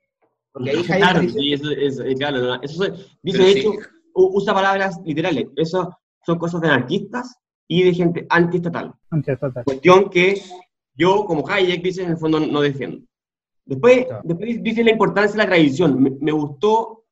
[0.51, 3.43] Porque ahí Hayek Claro, dice- sí, eso, eso- eh, claro, no, eso se- dice, Pero
[3.45, 3.59] de sí.
[3.59, 3.71] hecho,
[4.13, 5.47] usa palabras literales.
[5.55, 7.35] Eso son cosas de anarquistas
[7.67, 8.93] y de gente antiestatal.
[9.65, 10.41] Cuestión que
[10.95, 12.99] yo, como Hayek, dice, en el fondo no defiendo.
[13.65, 14.21] Después, Claro.
[14.23, 16.01] después dice la importancia de la tradición.
[16.01, 17.05] Me, me gustó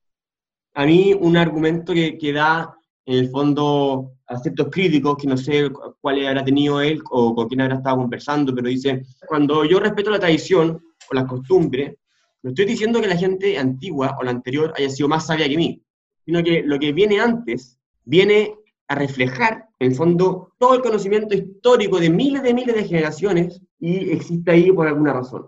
[0.76, 5.36] a mí un argumento que, que da, en el fondo, a ciertos críticos, que no
[5.38, 9.66] sé cu- cuál habrá tenido él o con quién habrá estado conversando, pero dice, cuando
[9.66, 11.96] yo respeto la tradición o las costumbres,
[12.44, 15.58] no estoy diciendo que la gente antigua o la anterior haya sido más sabia que
[15.58, 15.82] mí,
[16.26, 18.56] sino que lo que viene antes viene
[18.88, 23.62] a reflejar, en el fondo, todo el conocimiento histórico de miles de miles de generaciones
[23.80, 25.48] y existe ahí por alguna razón.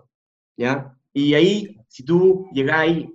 [0.56, 0.96] ¿ya?
[1.12, 3.06] Y ahí, si tú llegáis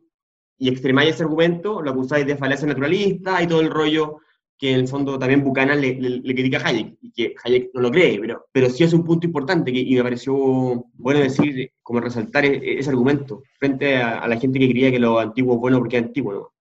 [0.57, 4.17] y extremáis ese argumento, lo acusáis de falacia naturalista y todo el rollo
[4.59, 7.69] que en el fondo también Buchanan le, le- le critica a Hayek, y que Hayek
[7.73, 10.35] no lo cree, pero, pero sí es un punto importante que, y me pareció
[10.95, 14.99] bueno decir, como resaltar e- ese argumento, frente a, a la gente que creía que
[14.99, 16.51] lo antiguo es bueno porque es antiguo, ¿no?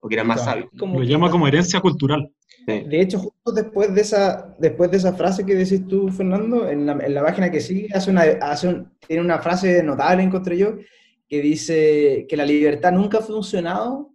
[0.00, 0.62] o que era más Claro.
[0.62, 0.70] sabio.
[0.78, 2.30] como Lo que- llama como herencia cultural.
[2.66, 2.80] Sí.
[2.88, 6.84] De hecho, justo después de esa, después de esa frase que decís tú, Fernando, en
[6.86, 10.58] la, en la página que sigue, hace una, hace un- tiene una frase notable, encontré
[10.58, 10.74] yo,
[11.28, 14.10] que dice que la libertad nunca ha funcionado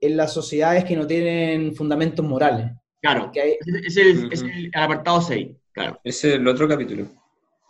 [0.00, 2.70] en las sociedades que no tienen fundamentos morales.
[3.00, 3.56] Claro, Que hay-
[3.86, 4.28] es el, Ujú.
[4.32, 6.00] es el apartado 6, claro.
[6.04, 7.06] Es el otro capítulo.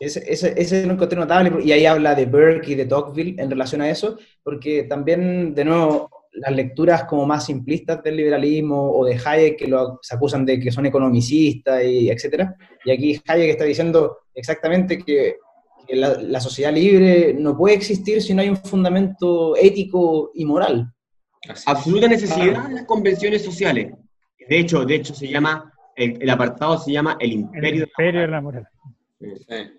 [0.01, 3.51] Ese, ese, ese lo encontré notable y ahí habla de Burke y de Tocqueville en
[3.51, 9.05] relación a eso, porque también, de nuevo, las lecturas como más simplistas del liberalismo o
[9.05, 13.51] de Hayek que lo, se acusan de que son economicistas y etcétera, y aquí Hayek
[13.51, 15.37] está diciendo exactamente que,
[15.87, 20.45] que la, la sociedad libre no puede existir si no hay un fundamento ético y
[20.45, 20.93] moral.
[21.49, 21.69] Así es.
[21.69, 23.93] Absoluta necesidad de las convenciones sociales.
[24.49, 27.71] De hecho, de hecho se llama, el, el apartado se llama El El Imperio.
[27.73, 28.31] de la imperio de Moral.
[28.31, 28.69] la moral.
[29.21, 29.73] Sí.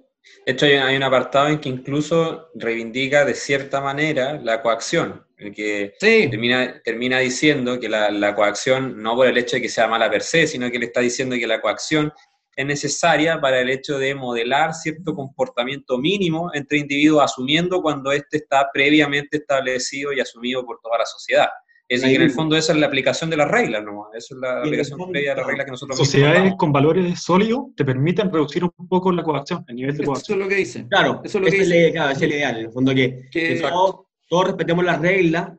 [0.46, 5.26] De hecho, hay, hay un apartado en que incluso reivindica de cierta manera la coacción,
[5.38, 9.62] el que Sí, termina, termina diciendo que la, la coacción, no por el hecho de
[9.64, 12.12] que sea mala per se, sino que le está diciendo que la coacción
[12.60, 18.36] es necesaria para el hecho de modelar cierto comportamiento mínimo entre individuos, asumiendo cuando éste
[18.38, 21.48] está previamente establecido y asumido por toda la sociedad.
[21.88, 24.10] Es decir, que en el fondo esa es la aplicación de las reglas, ¿no?
[24.14, 26.58] Esa es la aplicación fondo, previa de las reglas que nosotros mismos Sociedades damos.
[26.58, 30.38] con valores sólidos te permiten reducir un poco la coacción, el nivel de eso coacción.
[30.40, 30.86] es lo que dice.
[30.90, 31.86] Claro, Eso es lo que dice.
[31.88, 33.96] el- claro, es el ideal, en el fondo que, Que- que todos,
[34.28, 35.52] todos respetemos las reglas,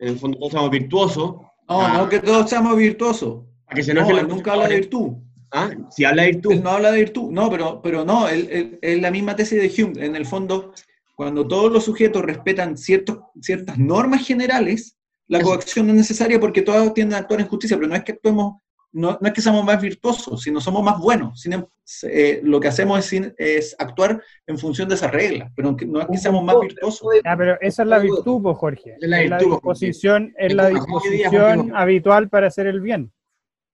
[0.00, 1.34] en el fondo todos somos virtuosos,
[1.68, 1.98] No, Ah.
[1.98, 3.44] no que todos seamos virtuosos.
[3.66, 5.12] para que se No, nunca habla de virtud.
[5.50, 5.70] ¿Ah?
[5.90, 8.78] Si habla de virtud, Él no habla de virtud, no, pero, pero no, él, él-
[8.82, 10.04] es la misma tesis de Hume.
[10.04, 10.72] En el fondo,
[11.16, 16.62] cuando todos los sujetos respetan ciertos, ciertas normas generales, la coacción no es necesaria porque
[16.62, 18.60] todos tienden a actuar en justicia, pero no es que actuemos,
[18.92, 21.40] no, no es que seamos más virtuosos, sino somos más buenos.
[21.40, 21.66] Sin em-
[22.04, 26.06] eh, lo que hacemos es, es actuar en función de esas reglas, pero no es
[26.06, 27.06] que seamos más virtuosos.
[27.24, 28.96] Ah, pero esa es la virtud, pues, Jorge.
[29.00, 29.86] Es la virtud, pues, Jorge.
[29.86, 33.10] disposición, es Es la disposición habitual para hacer el bien.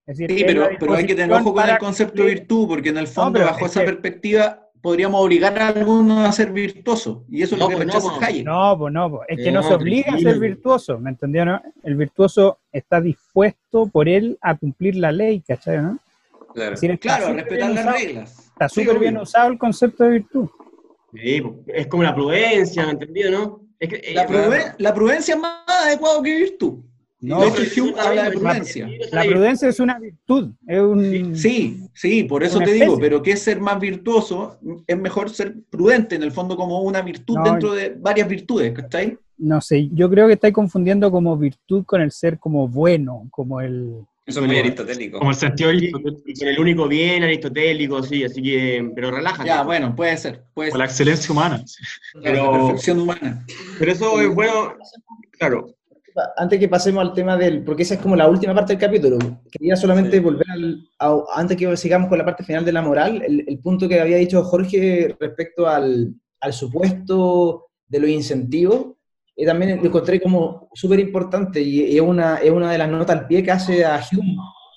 [0.07, 2.90] Es decir, Sí, es pero, hay que tener ojo con el concepto de virtud, porque
[2.90, 7.23] en el fondo, bajo es esa que- perspectiva, podríamos obligar a algunos a ser virtuosos.
[7.31, 8.23] Y eso es No, lo que pues no, pues.
[8.29, 8.45] Hayek.
[8.45, 11.47] No, pues no, pues, es que no, No, se obliga a ser virtuoso, ¿me entendió,
[11.47, 11.62] no?
[11.83, 15.99] El virtuoso está dispuesto por él a cumplir la ley, ¿cachai, no?
[16.53, 16.75] Claro.
[16.75, 18.38] Es decir, está Claro, súper respetar las usado- reglas.
[18.49, 19.23] Está Sí, súper bien obvio.
[19.23, 20.49] usado el concepto de virtud.
[21.14, 23.61] Sí, es como la prudencia, ¿me entendido, no?
[23.81, 26.75] Es que, La, eh, pruden- la prudencia es más adecuado que virtud.
[27.25, 28.89] No, de hecho, pero- Hume habla de prudencia.
[29.13, 30.51] La prudencia es una virtud.
[30.67, 34.97] Es un, Sí, sí, por eso te digo, pero que es ser más virtuoso, es
[34.99, 39.19] mejor ser prudente, en el fondo como una virtud No, dentro de varias virtudes, ¿cachai?
[39.37, 43.61] No sé, yo creo que estáis confundiendo como virtud con el ser como bueno, como
[43.61, 43.97] el...
[44.27, 45.19] Eso es muy aristotélico.
[45.19, 49.47] Como el sentido Y, aristotélico, con el único bien aristotélico, sí, así que, pero relájate.
[49.49, 51.09] Ya, bueno, puede ser, puede o la ser.
[51.09, 51.65] excelencia humana.
[52.23, 53.45] pero- La perfección humana.
[53.79, 54.75] Pero eso es bueno,
[55.33, 55.75] claro.
[56.37, 59.18] Antes que pasemos al tema del, porque esa es como la última parte del capítulo,
[59.50, 60.20] quería solamente Sí.
[60.22, 63.59] volver al, a- antes que sigamos con la parte final de la moral, el, el
[63.59, 68.92] punto que había dicho Jorge respecto al, al supuesto de los incentivos,
[69.37, 73.16] y también lo encontré como súper importante y, es, una, es una de las notas
[73.18, 74.37] al pie que hace a Hume,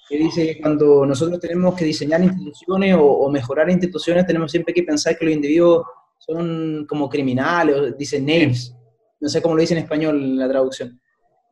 [0.10, 4.74] que dice que cuando nosotros tenemos que diseñar instituciones o, o mejorar instituciones, tenemos siempre
[4.74, 5.84] que pensar que los individuos
[6.18, 8.76] son como criminales, o dice knaves,
[9.20, 11.00] no sé cómo lo dice en español la traducción.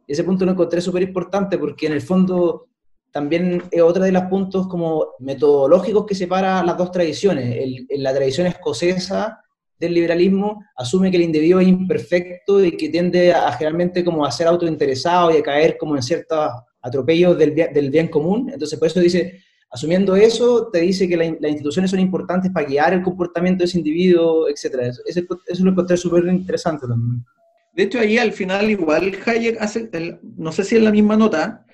[0.08, 2.68] Ese punto lo encontré súper importante porque en el fondo
[3.12, 7.56] también es otro de los puntos como metodológicos que separa las dos tradiciones.
[7.58, 9.40] El- en la tradición escocesa
[9.80, 14.32] del liberalismo asume que el individuo es imperfecto y que tiende a, generalmente como a
[14.32, 16.50] ser autointeresado y a caer como en ciertos
[16.82, 18.50] atropellos del del bien común.
[18.54, 19.42] Entonces por eso dice,
[19.72, 23.66] asumiendo eso, te dice que la las instituciones son importantes para guiar el comportamiento de
[23.66, 24.92] ese individuo, etc.
[25.06, 27.24] Eso, eso lo encontré súper interesante también.
[27.76, 31.18] De hecho, ahí al final igual Hayek hace, el- no sé si es la misma
[31.18, 31.66] nota,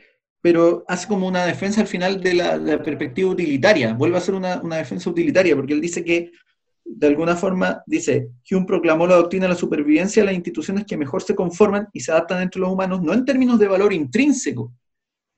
[0.41, 4.19] pero hace como una defensa al final de la, de la perspectiva utilitaria, vuelve a
[4.19, 6.31] hacer una, una defensa utilitaria, porque él dice que,
[6.83, 10.97] de alguna forma, dice, Hume proclamó la doctrina de la supervivencia de las instituciones que
[10.97, 14.73] mejor se conforman y se adaptan entre los humanos, no en términos de valor intrínseco,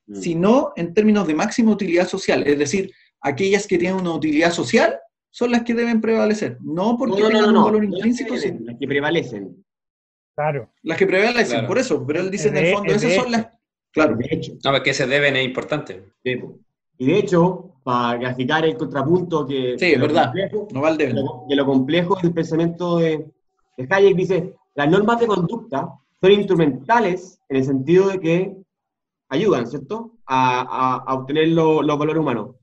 [0.05, 0.15] Mm.
[0.15, 4.97] sino en términos de máxima utilidad social, es decir, aquellas que tienen una utilidad social
[5.29, 7.89] son las que deben prevalecer, no porque No, no, tengan no, no, un valor no
[7.89, 9.62] las que intrínseco, vienen, sino las que prevalecen.
[10.35, 10.69] Claro.
[10.83, 11.67] las que prevalecen, Claro.
[11.67, 13.47] por eso, pero él dice en el fondo, es esas son las...
[13.91, 14.53] Claro, De hecho.
[14.63, 16.03] No, porque ese deben es importante.
[16.23, 20.25] Y de hecho, para graficar el contrapunto que Sí, es lo verdad.
[20.33, 21.23] complejo- no va al de deben.
[21.23, 23.25] lo, de lo complejo del pensamiento de,
[23.77, 28.55] de Hayek, dice, las normas de conducta son instrumentales en el sentido de que
[29.29, 32.55] ayudan, ¿cierto?, a, a- a obtener lo- los valores humanos.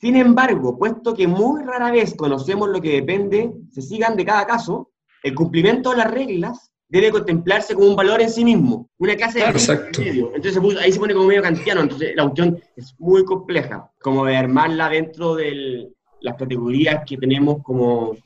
[0.00, 4.46] Sin embargo, puesto que muy rara vez conocemos lo que depende, se sigan de cada
[4.46, 4.90] caso,
[5.22, 9.38] el cumplimiento de las reglas debe contemplarse como un valor en sí mismo, una clase
[9.38, 10.00] de Claro, exacto.
[10.00, 10.32] medio.
[10.34, 14.36] Entonces ahí se pone como medio kantiano, entonces la cuestión es muy compleja, como de
[14.36, 15.88] armarla dentro de
[16.20, 18.16] las categorías que tenemos como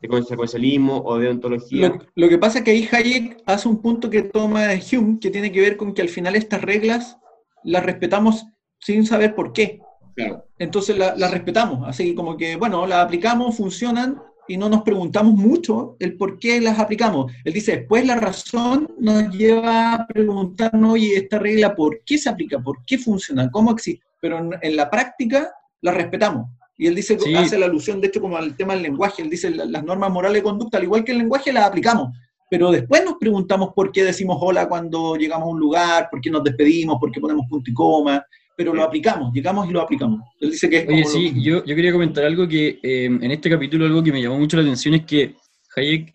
[0.00, 1.88] de consecuencialismo o de ontología.
[1.88, 5.18] Lo, lo que pasa es que ahí Hayek hace un punto que toma de Hume,
[5.20, 7.18] que tiene que ver con que al final estas reglas
[7.64, 8.44] las respetamos
[8.78, 9.80] sin saber por qué.
[10.14, 10.44] Claro.
[10.58, 15.34] Entonces la- las respetamos, así como que, bueno, las aplicamos, funcionan y no nos preguntamos
[15.34, 17.32] mucho el por qué las aplicamos.
[17.44, 22.28] Él dice, después la razón nos lleva a preguntarnos, oye, esta regla, ¿por qué se
[22.28, 22.58] aplica?
[22.60, 23.50] ¿Por qué funciona?
[23.50, 24.04] ¿Cómo existe?
[24.20, 25.50] Pero en, en la práctica
[25.82, 26.48] la respetamos.
[26.78, 27.34] Y él dice, Sí.
[27.34, 29.22] hace la alusión, de hecho, como al tema del lenguaje.
[29.22, 32.10] Él dice, la- las normas morales de conducta, al igual que el lenguaje, las aplicamos.
[32.50, 36.30] Pero después nos preguntamos por qué decimos hola cuando llegamos a un lugar, por qué
[36.30, 38.24] nos despedimos, por qué ponemos punto y coma,
[38.56, 40.20] pero lo aplicamos, llegamos y lo aplicamos.
[40.40, 43.04] Él dice que es Oye, como sí, lo- yo, yo quería comentar algo que eh,
[43.04, 45.34] en este capítulo algo que me llamó mucho la atención es que
[45.76, 46.12] Hayek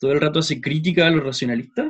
[0.00, 1.86] todo el rato hace crítica a los racionalistas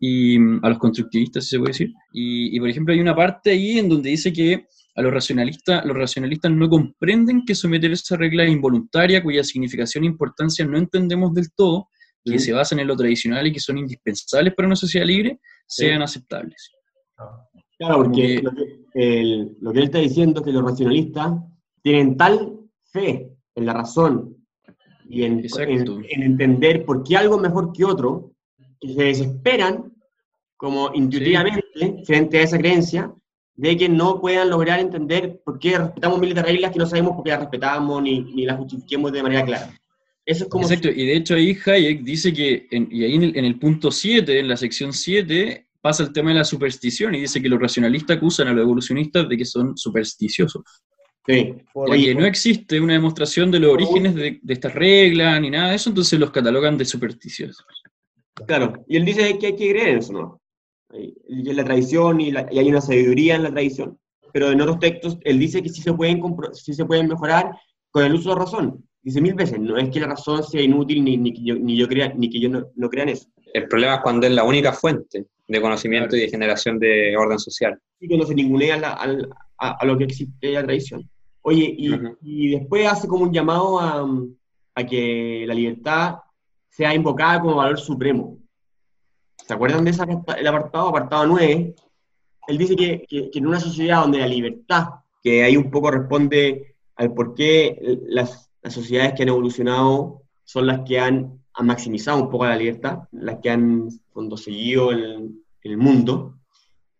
[0.00, 1.92] y mm, a los constructivistas, si se puede decir.
[2.12, 5.84] Y, y, por ejemplo, hay una parte ahí en donde dice que a los racionalistas,
[5.86, 11.32] los racionalistas no comprenden que someter esa regla involuntaria, cuya significación e importancia no entendemos
[11.34, 11.88] del todo,
[12.24, 16.00] que se basan en lo tradicional y que son indispensables para una sociedad libre, sean
[16.02, 16.70] aceptables.
[17.78, 21.32] Claro, porque lo que, el- lo que él está diciendo es que los racionalistas
[21.82, 22.52] tienen tal
[22.84, 24.36] fe en la razón
[25.08, 28.32] y en, en- en entender por qué algo es mejor que otro,
[28.80, 29.92] que se desesperan
[30.56, 33.12] como intuitivamente frente a esa creencia
[33.56, 37.14] de que no puedan lograr entender por qué respetamos miles de reglas que no sabemos
[37.14, 39.70] por qué las respetamos ni, ni las justifiquemos de manera clara.
[40.26, 40.64] Eso es como...
[40.64, 43.58] Exacto, y de hecho ahí Hayek dice que, en- y ahí en el, en el
[43.58, 47.48] punto 7, en la sección 7, pasa el tema de la superstición y dice que
[47.50, 50.62] los racionalistas acusan a los evolucionistas de que son supersticiosos.
[51.26, 51.52] Sí.
[51.74, 55.90] No existe una demostración de los orígenes de, de estas reglas ni nada de eso,
[55.90, 57.66] entonces los catalogan de supersticiosos.
[58.46, 60.40] Claro, y él dice que hay que creer en eso, ¿no?
[61.28, 63.98] Y la tradición y, la- y hay una sabiduría en la tradición.
[64.32, 66.22] Pero en otros textos él dice que sí se pueden,
[66.54, 67.50] sí se pueden mejorar
[67.90, 68.88] con el uso de razón.
[69.02, 71.76] Dice mil veces, no es que la razón sea inútil ni, ni que yo, ni
[71.76, 73.28] yo crea, ni que yo no, no crea en eso.
[73.52, 77.38] El problema es cuando es la única fuente de conocimiento y de generación de orden
[77.38, 77.78] social.
[78.00, 79.28] Y que no se ningunea la- al-
[79.58, 81.08] a, a lo que existe la tradición.
[81.42, 82.16] Oye, y, Ujú.
[82.22, 84.06] y después hace como un llamado a,
[84.74, 86.16] a que la libertad
[86.68, 88.38] sea invocada como valor supremo.
[89.46, 90.02] ¿Se acuerdan de ese
[90.38, 91.74] el apartado, apartado 9?
[92.48, 94.86] Él dice que, que- que en una sociedad donde la libertad,
[95.22, 100.66] que ahí un poco responde al por qué las, las sociedades que han evolucionado son
[100.66, 105.30] las que han, han maximizado un poco la libertad, las que han cuando seguido el,
[105.62, 106.38] el mundo,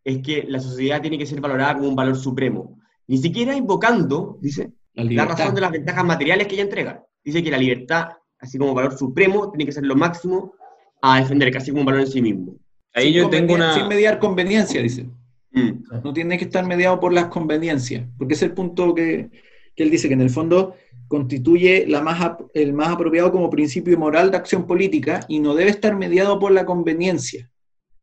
[0.04, 2.78] es que la sociedad tiene que ser valorada como un valor supremo.
[3.06, 7.02] Ni siquiera invocando, dice, La la razón de las ventajas materiales que ella entrega.
[7.24, 8.08] Dice que la libertad,
[8.38, 10.52] así como valor supremo, tiene que ser lo máximo
[11.00, 12.56] a defender, casi como un valor en sí mismo.
[12.92, 13.74] Ahí Sin yo tengo una...
[13.74, 15.08] Sin mediar conveniencia, dice.
[15.52, 16.02] Mm.
[16.02, 19.30] No tiene que estar mediado por las conveniencias, porque es el punto que,
[19.74, 20.74] que él dice, que en el fondo
[21.08, 25.70] constituye la más, el más apropiado como principio moral de acción política y no debe
[25.70, 27.50] estar mediado por la conveniencia.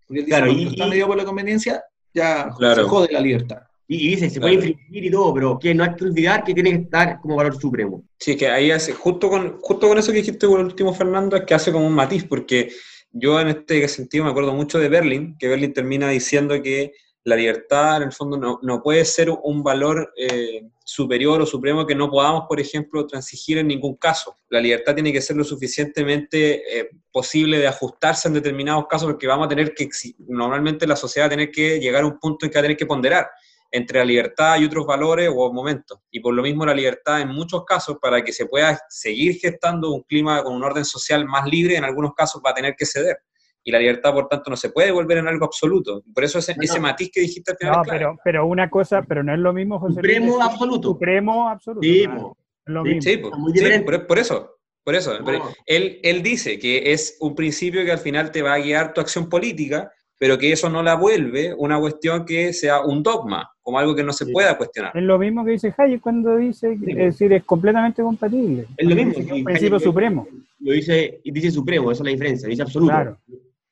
[0.08, 2.84] Porque él dice, Claro, cuando y- está mediado por la conveniencia, ya Claro.
[2.84, 3.58] se jode la libertad.
[3.88, 4.54] Y, y dice, se Claro.
[4.56, 7.36] puede infringir y todo, pero que no hay que olvidar que tiene que estar como
[7.36, 8.04] valor supremo.
[8.20, 11.44] Sí, que ahí hace, justo con, justo con eso que dijiste por último, Fernando, es
[11.44, 12.70] que hace como un matiz, porque
[13.12, 16.94] yo en este sentido me acuerdo mucho de Berlin, que Berlin termina diciendo que
[17.24, 21.94] la libertad en el fondo no, puede ser un valor eh, superior o supremo que
[21.94, 24.38] no podamos, por ejemplo, transigir en ningún caso.
[24.50, 29.28] La libertad tiene que ser lo suficientemente eh, posible de ajustarse en determinados casos, porque
[29.28, 29.88] vamos a tener que,
[30.28, 32.64] normalmente la sociedad va a tener que llegar a un punto en que va a
[32.64, 33.30] tener que ponderar
[33.70, 36.00] entre la libertad y otros valores o momentos.
[36.10, 39.92] Y por lo mismo la libertad en muchos casos, para que se pueda seguir gestando
[39.92, 42.86] un clima con un orden social más libre, en algunos casos va a tener que
[42.86, 43.18] ceder.
[43.64, 46.04] Y la libertad, por tanto, no se puede volver en algo absoluto.
[46.14, 49.04] Por eso ese, ese matiz que dijiste al final No, es pero, pero una cosa,
[49.08, 50.88] pero no es lo mismo, José Supremo absoluto.
[50.90, 51.82] Supremo absoluto.
[51.84, 53.02] Sí, claro, es lo Sí, mismo.
[53.02, 53.86] Sí, po, Muy sí, diferente.
[53.86, 54.56] por, por eso.
[54.84, 55.20] Por eso.
[55.20, 55.44] No.
[55.68, 59.02] Él, él dice que es un principio que al final te va a guiar tu
[59.02, 63.78] acción política, pero que eso no la vuelve una cuestión que sea un dogma, como
[63.78, 64.32] algo que no se Sí.
[64.32, 64.92] pueda cuestionar.
[64.98, 68.66] Es lo mismo que dice Hayek cuando dice, Sí, es decir, es completamente compatible.
[68.76, 69.12] Es lo mismo.
[69.12, 70.28] Es un principio Hayek supremo.
[70.64, 72.92] Lo dice, y dice supremo, esa es la diferencia, dice absoluto.
[72.92, 73.18] Claro.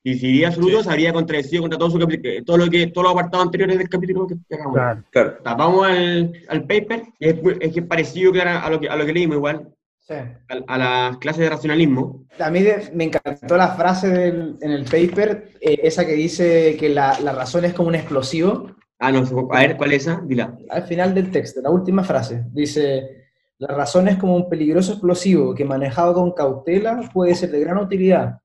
[0.04, 0.84] Y si diría absoluto, Sí.
[0.86, 2.00] se habría contradecido contra todo, su
[2.46, 4.76] todo, lo que, todos los apartados anteriores del capítulo que, que acabamos.
[5.12, 5.38] Claro.
[5.44, 5.58] Claro.
[5.58, 9.06] Vamos al, al paper, es, es que es parecido claro, a, lo que, a lo
[9.06, 9.68] que leímos igual,
[10.00, 10.14] Sí.
[10.16, 12.24] a, a las clases de racionalismo.
[12.40, 16.78] A mí de- me encantó la frase del- en el paper, eh, esa que dice
[16.80, 18.72] que la, la razón es como un explosivo.
[19.00, 19.20] Ah, no,
[19.52, 20.22] a ver, ¿cuál es esa?
[20.26, 20.58] Dila.
[20.70, 23.28] Al final del texto, la última frase, dice,
[23.60, 27.78] la razón es como un peligroso explosivo que manejado con cautela puede ser de gran
[27.78, 28.40] utilidad,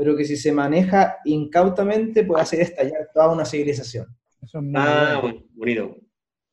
[0.00, 4.06] pero que si se maneja incautamente puede hacer estallar toda una civilización.
[4.40, 5.42] Eso es muy Ah, bueno.
[5.54, 5.96] bonito.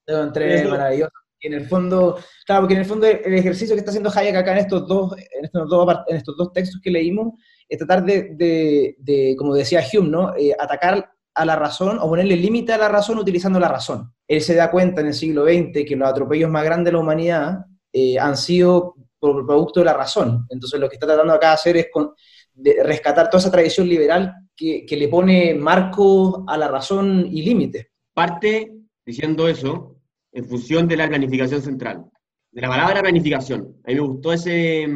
[0.06, 0.70] Eso.
[0.70, 1.12] maravilloso.
[1.40, 4.36] Y en el fondo, claro, porque en el fondo el ejercicio que está haciendo Hayek
[4.36, 7.34] acá en estos dos, en estos dos, en estos dos textos que leímos,
[7.70, 10.36] es tratar de, de- de, como decía Hume, ¿no?
[10.36, 14.12] Eh, atacar a la razón o ponerle límite a la razón utilizando la razón.
[14.28, 17.00] Él se da cuenta en el siglo XX que los atropellos más grandes de la
[17.00, 20.46] humanidad eh, han sido por producto de la razón.
[20.50, 22.14] Entonces lo que está tratando acá de hacer es con-
[22.58, 27.44] de rescatar toda esa tradición liberal que, que le pone marcos a la razón y
[27.44, 27.88] límites.
[28.14, 28.74] Parte
[29.06, 29.96] diciendo eso
[30.32, 32.06] en función de la planificación central,
[32.52, 33.78] de la palabra planificación.
[33.86, 34.88] A mí me gustó ese,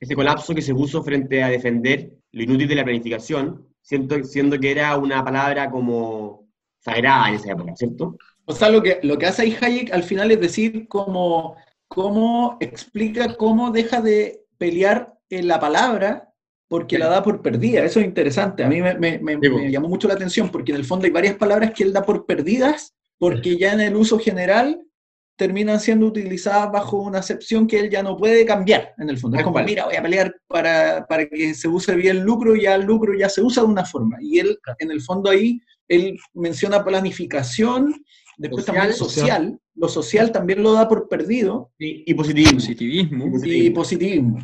[0.00, 4.58] ese colapso que se puso frente a defender lo inútil de la planificación, siendo, siendo
[4.58, 6.48] que era una palabra como
[6.80, 8.16] sagrada en esa época, ¿cierto?
[8.44, 12.56] O sea, lo que, lo que hace ahí Hayek al final es decir cómo, cómo
[12.60, 16.27] explica cómo deja de pelear en la palabra
[16.68, 17.82] porque la da por perdida.
[17.84, 18.62] Eso es interesante.
[18.62, 21.10] A mí me, me- me- me llamó mucho la atención porque en el fondo hay
[21.10, 24.80] varias palabras que él da por perdidas porque ya en el uso general
[25.36, 29.36] terminan siendo utilizadas bajo una acepción que él ya no puede cambiar, en el fondo.
[29.38, 32.62] Es como, mira, voy a pelear para, para que se use bien el lucro, y
[32.62, 34.16] ya el lucro ya se usa de una forma.
[34.20, 37.94] Y él, en el fondo ahí, él menciona planificación,
[38.36, 42.58] después Social, también social, lo social también lo da por perdido, Y, y positivismo.
[42.58, 43.26] Positivismo.
[43.46, 44.38] y positivismo.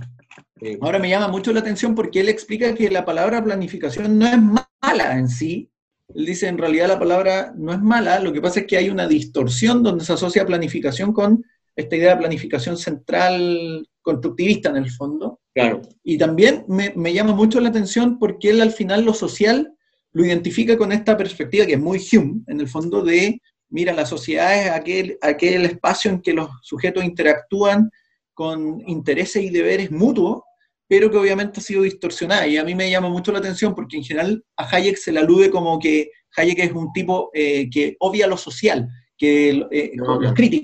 [0.60, 0.78] Sí.
[0.80, 4.38] Ahora me llama mucho la atención porque él explica que la palabra planificación no es
[4.38, 5.70] mala en sí.
[6.14, 8.88] Él dice, en realidad la palabra no es mala, lo que pasa es que hay
[8.88, 11.44] una distorsión donde se asocia planificación con
[11.74, 15.40] esta idea de planificación central constructivista en el fondo.
[15.54, 15.82] Claro.
[16.02, 19.74] Y también me, me llama mucho la atención porque él al final lo social
[20.14, 24.06] lo identifica con esta perspectiva que es muy Hume, en el fondo de, mira, la
[24.06, 27.90] sociedad es aquel, aquel espacio en que los sujetos interactúan
[28.34, 30.42] con intereses y deberes mutuos,
[30.88, 32.46] pero que obviamente ha sido distorsionada.
[32.46, 35.20] Y a mí me llama mucho la atención porque en general a Hayek se le
[35.20, 39.92] alude como que Hayek es un tipo eh, que obvia lo social, que eh,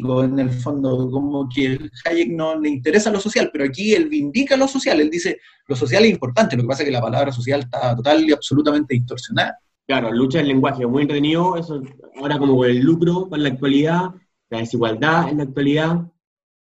[0.00, 4.08] No, en el fondo, como que Hayek no le interesa lo social, pero aquí él
[4.08, 7.00] vindica lo social, él dice, lo social es importante, lo que pasa es que la
[7.00, 9.58] palabra social está total y absolutamente distorsionada.
[9.86, 11.82] Claro, lucha del lenguaje, muy entretenido, eso
[12.16, 14.10] ahora como el lucro para la actualidad,
[14.48, 16.06] la desigualdad en la actualidad,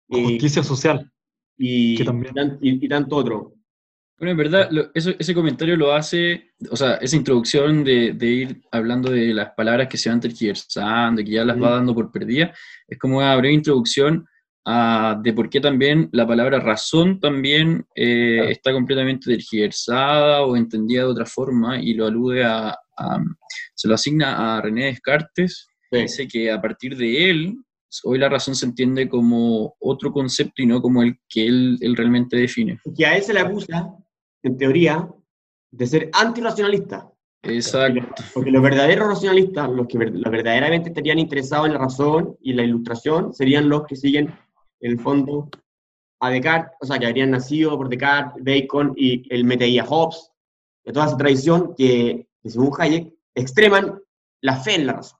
[0.08, 1.10] y, Justicia social.
[1.56, 3.54] y, que también- y tan- y- y tanto otro.
[4.18, 8.26] Bueno, en verdad, lo- eso- ese comentario lo hace, o sea, esa introducción de, de
[8.26, 12.10] ir hablando de las palabras que se van tergiversando, que ya las va dando por
[12.10, 14.26] perdidas, es como una breve introducción
[14.64, 18.50] a, de por qué también la palabra razón también eh, Claro.
[18.50, 23.24] está completamente tergiversada o entendida de otra forma y lo alude a, a-
[23.74, 25.98] se lo asigna a René Descartes, Sí.
[26.02, 27.56] dice que a partir de él,
[28.04, 31.96] hoy la razón se entiende como otro concepto y no como el que él, él
[31.96, 32.78] realmente define.
[32.96, 33.94] Que a él se le acusa,
[34.42, 35.08] en teoría,
[35.70, 37.10] de ser antirracionalista.
[37.42, 38.22] Exacto.
[38.34, 43.32] Porque los verdaderos racionalistas, los que verdaderamente estarían interesados en la razón y la ilustración,
[43.32, 44.34] serían los que siguen,
[44.80, 45.48] en el fondo,
[46.20, 50.30] a Descartes, o sea, que habrían nacido por Descartes, Bacon y el Meteía Hobbes,
[50.84, 54.00] de toda esa tradición que, que, según Hayek, extreman
[54.40, 55.18] la fe en la razón.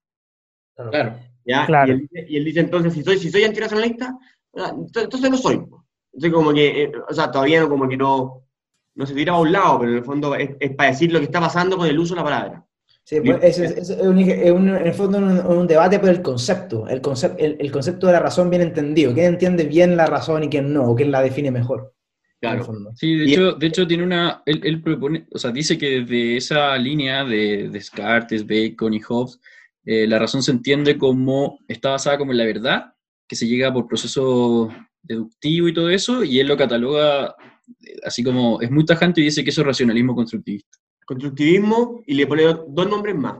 [0.90, 1.18] Claro.
[1.48, 1.66] ¿Ya?
[1.66, 1.88] Claro.
[1.88, 4.16] Y, él, dice- y él dice entonces, si soy, si soy antirracionalista,
[4.56, 5.54] ah, entonces no soy.
[6.12, 8.42] Entonces como que, eh, o sea, todavía no, como que no,
[8.94, 11.18] no se tira a un lado, pero en el fondo es, es para decir lo
[11.18, 12.64] que está pasando con el uso de la palabra.
[13.04, 16.10] Sí, pues, es, es- es un, es un- en el fondo un, un debate por
[16.10, 19.14] el concepto, el, concep- el, el concepto de la razón bien entendido.
[19.14, 20.84] ¿Quién entiende bien la razón y quién no?
[20.90, 21.94] ¿O quién la define mejor?
[22.40, 22.66] Claro.
[22.94, 26.36] Sí, de hecho, de hecho tiene una, él, él propone, o sea, dice que desde
[26.36, 29.40] esa línea de Descartes, Bacon y Hobbes,
[29.90, 32.92] eh, la razón se entiende como, está basada como en la verdad,
[33.26, 34.70] que se llega por proceso
[35.00, 37.34] deductivo y todo eso, y él lo cataloga
[37.80, 40.76] eh, así como, es muy tajante y dice que eso es racionalismo constructivista.
[41.06, 43.38] Constructivismo y le pone dos nombres más.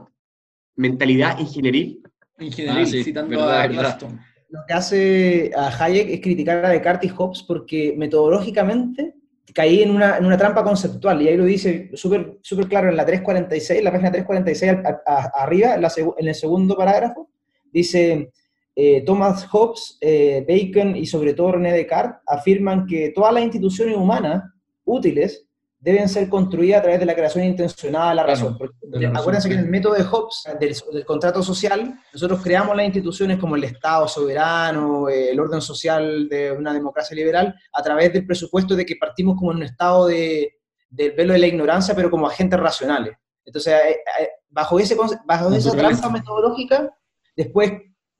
[0.75, 2.01] Mentalidad ingenieril.
[2.39, 3.67] Ingeniería, Ah, sí, citando verdad, a.
[3.67, 4.19] Glaston.
[4.49, 9.13] Lo que hace a Hayek es criticar a Descartes y Hobbes porque metodológicamente
[9.53, 12.95] caí en una, en una trampa conceptual, y ahí lo dice súper súper claro en
[12.97, 17.29] la 346, la página 346 al- a- a- arriba, en, la en el segundo parágrafo,
[17.71, 18.31] dice,
[18.75, 23.95] eh, Thomas Hobbes, eh, Bacon y sobre todo René Descartes afirman que todas las instituciones
[23.97, 24.43] humanas
[24.85, 25.45] útiles
[25.81, 28.57] deben ser construidas a través de la creación intencionada de la Claro, razón.
[28.57, 31.97] Porque, de la razón, acuérdense que en el método de Hobbes, del, del contrato social,
[32.13, 37.15] nosotros creamos las instituciones como el Estado soberano, eh, el orden social de una democracia
[37.15, 40.53] liberal, a través del presupuesto de que partimos como en un estado de,
[40.89, 43.13] del velo de la ignorancia, pero como agentes racionales.
[43.45, 46.93] Entonces, eh, eh, bajo, ese, bajo esa trampa metodológica,
[47.35, 47.71] después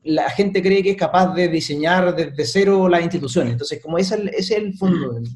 [0.03, 3.51] la gente cree que es capaz de diseñar desde cero las instituciones.
[3.51, 5.11] Entonces, como ese es el, ese es el fondo.
[5.15, 5.27] del-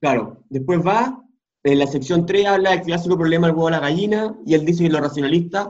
[0.00, 0.42] Claro.
[0.48, 1.19] Después va,
[1.62, 4.64] en la sección 3 habla del clásico problema del huevo a la gallina, y él
[4.64, 5.68] dice que los racionalistas,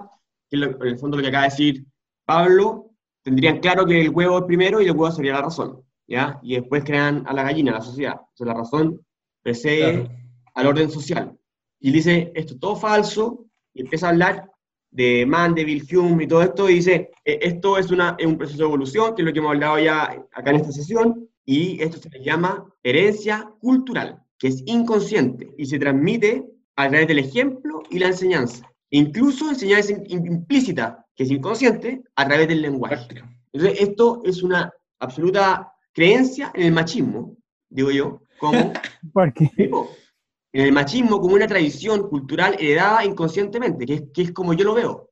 [0.49, 1.87] que en el fondo lo que acaba de decir
[2.25, 2.91] Pablo,
[3.23, 6.39] tendrían claro que el huevo es primero y el huevo sería la razón, ¿ya?
[6.43, 8.15] Y después crean a la gallina, a la sociedad.
[8.21, 9.07] Entonces la razón
[9.43, 10.11] precede Claro.
[10.55, 11.37] al orden social.
[11.81, 14.51] Y dice, esto es todo falso, y empieza a hablar
[14.91, 18.59] de Mandeville, Hume y todo esto, y dice, "Eh, esto es, una, es un proceso
[18.59, 21.99] de evolución, que es lo que hemos hablado ya acá en esta sesión, y esto
[21.99, 27.83] se le llama herencia cultural, que es inconsciente, y se transmite a través del ejemplo
[27.91, 28.67] y la enseñanza.
[28.91, 32.97] E incluso enseñanza implícita, que es inconsciente, a través del lenguaje.
[32.97, 33.31] Práctica.
[33.53, 37.37] Entonces, esto es una absoluta creencia en el machismo,
[37.69, 38.73] digo yo, como
[39.13, 39.91] Porque, Tipo,
[40.53, 44.65] en el machismo como una tradición cultural heredada inconscientemente, que es, que es como yo
[44.65, 45.11] lo veo.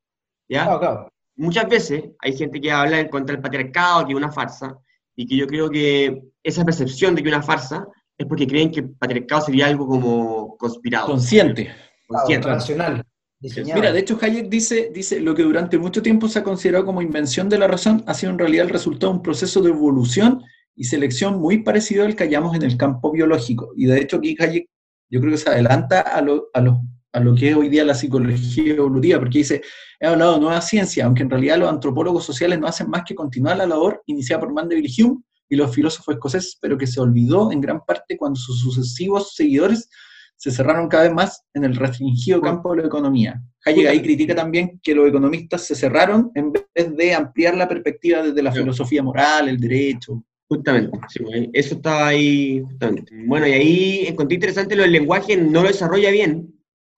[0.49, 0.65] ¿ya?
[0.65, 1.13] Claro, claro.
[1.37, 4.79] Muchas veces hay gente que habla en contra del patriarcado, que es una farsa,
[5.15, 7.87] y que yo creo que esa percepción de que es una farsa
[8.19, 11.71] es porque creen que el patriarcado sería algo como conspirado, Consciente.
[12.09, 12.43] consciente.
[12.43, 13.05] Claro, racional.
[13.41, 13.81] diseñado.
[13.81, 17.01] Mira, de hecho Hayek dice, dice, lo que durante mucho tiempo se ha considerado como
[17.01, 20.43] invención de la razón ha sido en realidad el resultado de un proceso de evolución
[20.75, 23.73] y selección muy parecido al que hallamos en el campo biológico.
[23.77, 24.69] Y de hecho aquí Hayek
[25.11, 27.85] yo creo que se adelanta a lo, a lo, a lo que es hoy día
[27.85, 29.63] la psicología evolutiva, porque dice,
[30.01, 33.15] he hablado de nueva ciencia, aunque en realidad los antropólogos sociales no hacen más que
[33.15, 37.01] continuar la labor iniciada por Mandeville y Hume y los filósofos escoceses, pero que se
[37.01, 39.89] olvidó en gran parte cuando sus sucesivos seguidores
[40.37, 43.43] se cerraron cada vez más en el restringido campo de la economía.
[43.65, 46.65] Hayek ahí critica también que los economistas se cerraron en vez
[46.97, 48.61] de ampliar la perspectiva desde la Sí.
[48.61, 50.23] filosofía moral, el derecho.
[50.49, 53.13] Justamente, sí, pues, eso estaba ahí, justamente.
[53.27, 56.55] Bueno, y ahí encontré interesante lo del lenguaje, no lo desarrolla bien,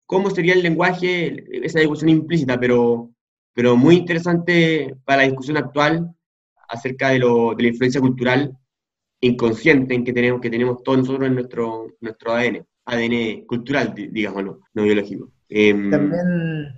[0.07, 3.11] cómo sería el lenguaje, esa discusión implícita, pero,
[3.55, 6.14] pero muy interesante para la discusión actual
[6.70, 8.52] acerca de, lo, de la influencia cultural
[9.20, 14.08] inconsciente en que tenemos, que tenemos todos nosotros en nuestro, nuestro ADN, ADN cultural, di-
[14.08, 15.30] digámoslo, no biológico.
[15.48, 16.74] Em, También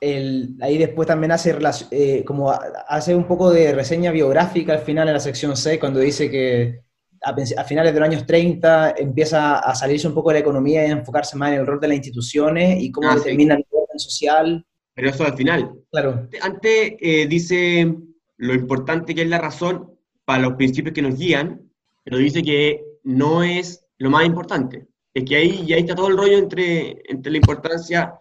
[0.00, 1.56] el- ahí después también hace,
[1.90, 6.00] eh, como hace un poco de reseña biográfica al final en la sección 6, cuando
[6.00, 6.80] dice que
[7.24, 10.86] a, a finales de los años 30 empieza a salirse un poco de la economía
[10.86, 13.20] y a enfocarse más en el rol de las instituciones y cómo Ah, sí.
[13.20, 14.66] determina el orden social.
[14.94, 15.72] pero eso al final.
[15.90, 17.94] Claro, Antes eh, dice
[18.38, 19.92] lo importante que es la razón
[20.24, 21.70] para los principios que nos guían,
[22.04, 24.86] pero dice que no es lo más importante.
[25.14, 28.14] Es que ahí, y ahí está todo el rollo entre, entre la importancia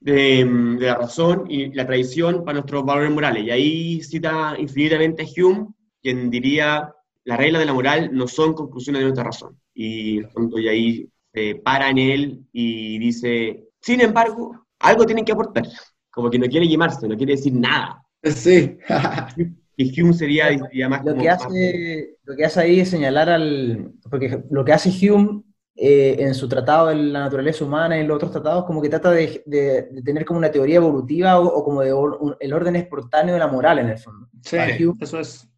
[0.00, 0.44] de,
[0.78, 3.44] de la razón y la tradición para nuestros valores morales.
[3.44, 5.68] Y ahí cita infinitamente a Hume,
[6.02, 6.92] quien diría,
[7.24, 9.58] las reglas de la moral no son conclusiones de nuestra razón.
[9.74, 15.64] Y, y ahí se para en él y dice, sin embargo, algo tienen que aportar.
[16.10, 18.04] Como que no quiere llamarse, no quiere decir nada.
[18.22, 18.76] Sí.
[19.76, 20.48] Y Hume sería,
[20.88, 21.22] más Lo como...
[21.22, 23.92] que, hace, lo que hace ahí es señalar al...
[24.10, 25.42] Porque lo que hace Hume
[25.74, 28.90] eh, en su tratado de la naturaleza humana y en los otros tratados, como que
[28.90, 32.36] trata de, de- de tener como una teoría evolutiva o, o como de or- un-
[32.38, 34.28] el orden espontáneo de la moral en el fondo.
[34.42, 35.48] Sí, Para Hume, eso es.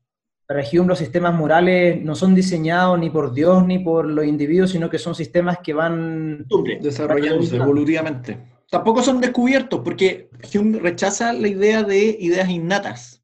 [0.47, 4.71] para Hume los sistemas morales no son diseñados ni por Dios ni por los individuos,
[4.71, 6.47] sino que son sistemas que van...
[6.81, 8.39] desarrollándose evolutivamente.
[8.71, 13.24] Tampoco son descubiertos, porque Hume rechaza la idea de ideas innatas.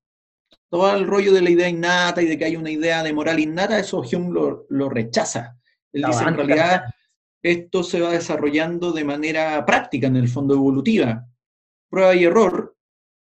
[0.70, 3.40] Todo el rollo de la idea innata y de que hay una idea de moral
[3.40, 5.56] innata, eso Hume lo, lo rechaza.
[5.92, 6.82] Él dice, en realidad,
[7.42, 11.26] esto se va desarrollando de manera práctica, en el fondo evolutiva.
[11.88, 12.76] Prueba y error,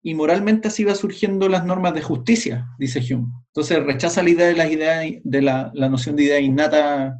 [0.02, 3.28] y moralmente así va surgiendo las normas de justicia, dice Hume.
[3.54, 7.20] Entonces rechaza la idea de, las ideas, de la, la noción de idea innata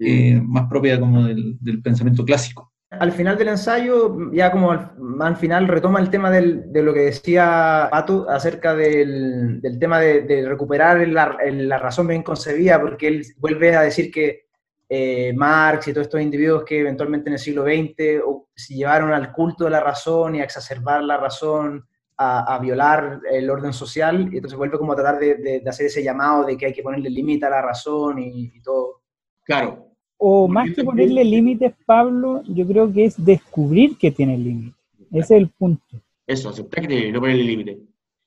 [0.00, 2.72] eh, más propia como del- del pensamiento clásico.
[3.00, 6.92] Al final del ensayo, ya como al, al final retoma el tema del- de lo
[6.94, 12.80] que decía Pato acerca del, del tema de, de recuperar la, la razón bien concebida,
[12.80, 14.44] porque él vuelve a decir que
[14.88, 19.12] eh, Marx y todos estos individuos que eventualmente en el siglo XX o- se llevaron
[19.12, 21.86] al culto de la razón y a exacerbar la razón,
[22.16, 25.70] a, a violar el orden social, y entonces vuelve como a tratar de, de- de
[25.70, 29.02] hacer ese llamado de que hay que ponerle límite a la razón y, y todo.
[29.42, 29.83] Claro.
[30.26, 34.80] O más que ponerle límites, Pablo, yo creo que es descubrir que tiene límites.
[35.10, 36.00] Ese es el punto.
[36.26, 37.78] Eso, aceptar que tiene, no ponerle límite.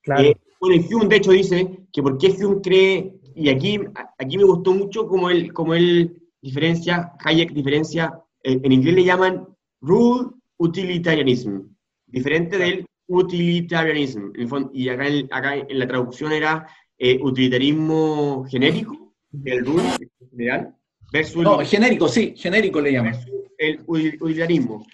[0.03, 0.21] Claro.
[0.21, 3.79] Eh, bueno, Hume, de hecho, dice que por qué Hume cree, y aquí,
[4.19, 9.03] aquí me gustó mucho como él, como él diferencia, Hayek diferencia, eh, en inglés le
[9.03, 9.47] llaman
[9.81, 11.61] rule utilitarianism,
[12.05, 14.33] diferente del utilitarianism,
[14.71, 16.67] y acá en, acá en la traducción era
[16.99, 20.75] eh, utilitarismo genérico, el rule en general,
[21.11, 23.15] versus No, el, genérico, sí, genérico le llaman.
[23.57, 24.85] el utilitarismo.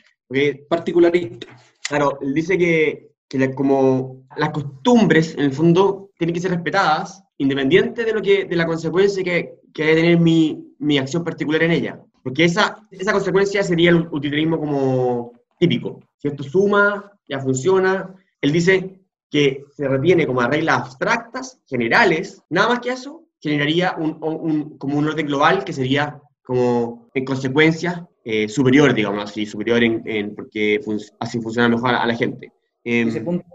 [0.70, 1.47] Particularista.
[1.88, 6.51] Claro, él dice que, que la- como las costumbres, en el fondo, tienen que ser
[6.51, 11.24] respetadas, independiente de, lo que, de la consecuencia que, que debe tener mi, mi acción
[11.24, 11.99] particular en ella.
[12.24, 15.99] Porque esa, esa consecuencia sería el utilitarismo como típico.
[16.18, 18.16] Si esto suma, ya funciona.
[18.41, 23.96] Él dice que se retiene como a reglas abstractas, generales, nada más que eso, generaría
[23.98, 29.46] un, un- como un orden global que sería como, en consecuencia, eh, superior, digamos así,
[29.46, 32.52] superior en, en- porque fun- así funciona mejor a, la gente.
[32.84, 33.46] Em, Ese punto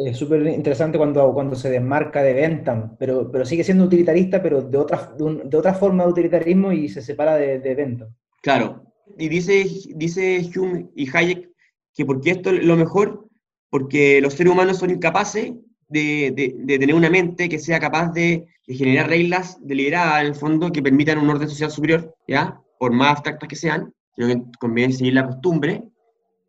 [0.00, 4.42] eh, es súper interesante cuando, cuando se desmarca de Bentham, pero, pero sigue siendo utilitarista,
[4.42, 7.74] pero de otra, de, un- de otra forma de utilitarismo y se separa de, de
[7.74, 8.08] Bentham.
[8.42, 8.82] Claro,
[9.18, 9.64] y dice,
[9.96, 11.50] dice Hume y Hayek
[11.94, 13.26] que porque esto es lo mejor,
[13.70, 15.52] porque los seres humanos son incapaces
[15.88, 20.26] de, de- de tener una mente que sea capaz de, de generar reglas deliberadas, en
[20.28, 22.60] el fondo, que permitan un orden social superior, ¿ya?
[22.78, 25.82] Por más abstractas que sean, sino que conviene seguir la costumbre,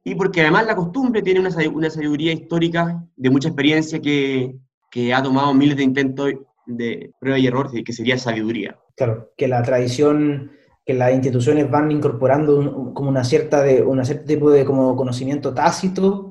[0.04, 4.56] y porque además la costumbre tiene una, una sabiduría histórica de mucha experiencia que,
[4.92, 6.30] que ha tomado miles de intentos
[6.66, 8.78] de prueba y error, que sería sabiduría.
[8.96, 10.52] Claro, que la tradición,
[10.86, 14.96] que las instituciones van incorporando un- como una cierta de, un cierto tipo de como
[14.96, 16.29] conocimiento tácito,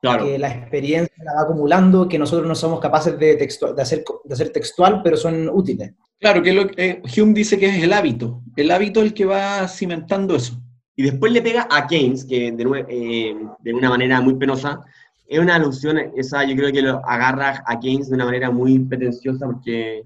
[0.00, 0.24] Claro.
[0.24, 3.32] que la experiencia la va acumulando, que nosotros no somos capaces de,
[3.78, 5.92] hacer, de hacer textual, pero son útiles.
[6.18, 8.42] Claro, que lo, eh, Hume dice que es el hábito.
[8.56, 10.58] El hábito el que va cimentando eso.
[10.96, 14.80] Y después le pega a Keynes, que de, eh, de una manera muy penosa,
[15.26, 18.78] es una alusión, esa yo creo que lo agarra a Keynes de una manera muy
[18.80, 20.02] pretenciosa porque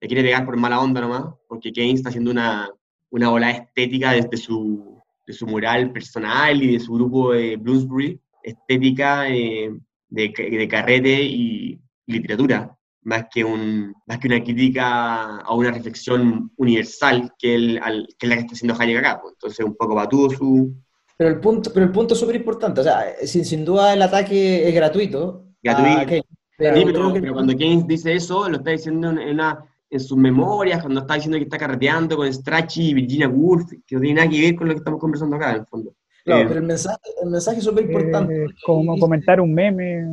[0.00, 2.68] le quiere pegar por mala onda nomás, porque Keynes está haciendo una,
[3.10, 8.20] una ola estética desde su, de su mural personal y de su grupo de Bloomsbury,
[8.50, 9.78] estética de,
[10.08, 12.72] de carrete y literatura,
[13.02, 18.26] más que, un, más que una crítica a una reflexión universal que, él, al- que
[18.26, 19.20] es la que está haciendo Hayek acá.
[19.20, 19.34] pues.
[19.34, 20.74] Entonces, un poco batudo su,
[21.16, 24.02] Pero el punto, pero el punto es súper importante, o sea, sin, sin duda el
[24.02, 25.44] ataque es gratuito.
[25.62, 26.00] Gratuito.
[26.00, 26.24] a Keynes,
[26.58, 30.16] pero Sí, pero, pero cuando Keynes dice eso, lo está diciendo en, una- en sus
[30.18, 34.14] memorias, cuando está diciendo que está carreteando con Strachey y Virginia Woolf, que no tiene
[34.20, 35.92] nada que ver con lo que estamos conversando acá, en el fondo.
[36.26, 38.44] Claro, Eh, pero el mensaje, el mensaje es súper importante.
[38.44, 40.04] Eh, como comentar un meme,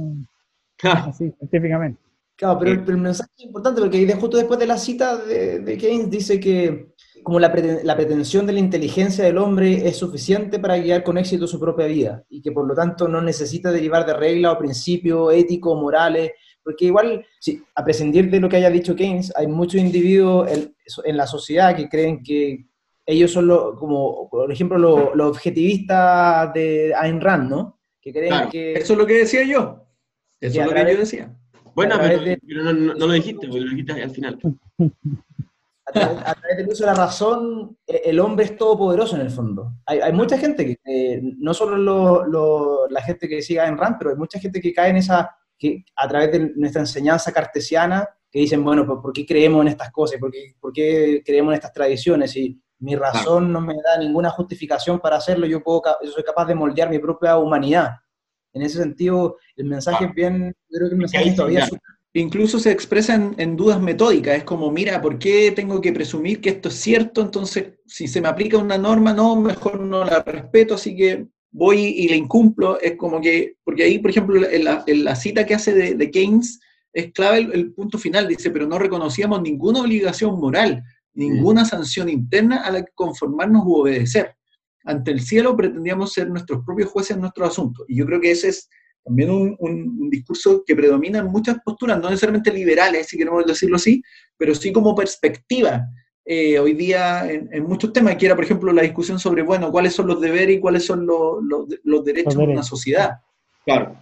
[0.78, 2.00] claro, así, científicamente.
[2.36, 2.74] Claro, pero, Eh.
[2.76, 6.10] el- pero el mensaje es importante porque justo después de la cita de, de Keynes
[6.12, 6.94] dice que
[7.24, 11.18] como la, preten- la pretensión de la inteligencia del hombre es suficiente para guiar con
[11.18, 14.58] éxito su propia vida y que por lo tanto no necesita derivar de reglas o
[14.60, 16.32] principios éticos o morales
[16.64, 20.74] porque igual, sí, a prescindir de lo que haya dicho Keynes, hay muchos individuos en,
[21.06, 22.66] en la sociedad que creen que
[23.06, 27.80] ellos son lo, como, por ejemplo, los los objetivistas de Ayn Rand, ¿no?
[28.02, 28.74] Que creen Claro, que...
[28.74, 29.86] Eso es lo que decía yo.
[30.40, 31.36] Eso a es lo que yo decía.
[31.76, 34.40] Bueno, a pero, de- pero no, no- no lo dijiste, porque lo dijiste al final.
[35.86, 39.22] a través, a través del uso de la razón, eh, el hombre es todopoderoso en
[39.22, 39.74] el fondo.
[39.86, 43.78] Hay, hay mucha gente que, eh, no solo lo- lo- la gente que siga en
[43.78, 47.32] RAM, pero hay mucha gente que cae en esa, que a través de nuestra enseñanza
[47.32, 50.20] cartesiana, que dicen, bueno, ¿por, por qué creemos en estas cosas?
[50.20, 52.36] ¿Por qué, por qué creemos en estas tradiciones?
[52.36, 56.46] Y mi razón no me da ninguna justificación para hacerlo, yo, puedo, yo soy capaz
[56.46, 57.92] de moldear mi propia humanidad.
[58.52, 61.72] En ese sentido, el mensaje es bien, creo que el mensaje es
[62.16, 64.38] Incluso se expresan en dudas metódicas.
[64.38, 67.22] Es como, mira, ¿por qué tengo que presumir que esto es cierto?
[67.22, 71.80] Entonces, si se me aplica una norma, no, mejor no la respeto, así que voy
[71.80, 72.80] y la incumplo.
[72.80, 75.96] Es como que, porque ahí, por ejemplo, en la, en la cita que hace de,
[75.96, 76.60] de Keynes,
[76.92, 78.28] es clave el, el punto final.
[78.28, 80.84] Dice, pero no reconocíamos ninguna obligación moral,
[81.14, 84.36] ninguna sanción interna a la que conformarnos u obedecer.
[84.86, 87.86] Ante el cielo pretendíamos ser nuestros propios jueces en nuestros asuntos.
[87.88, 88.70] Y yo creo que ese es
[89.06, 93.46] también un, un- un discurso que predomina en muchas posturas, no necesariamente liberales, si queremos
[93.46, 94.02] decirlo así,
[94.38, 95.86] pero sí como perspectiva.
[96.26, 99.70] eh, hoy día en, en muchos temas, que era, por ejemplo, la discusión sobre, bueno,
[99.72, 103.18] cuáles son los deberes y cuáles son los, los- los derechos de una sociedad.
[103.66, 103.98] Claro.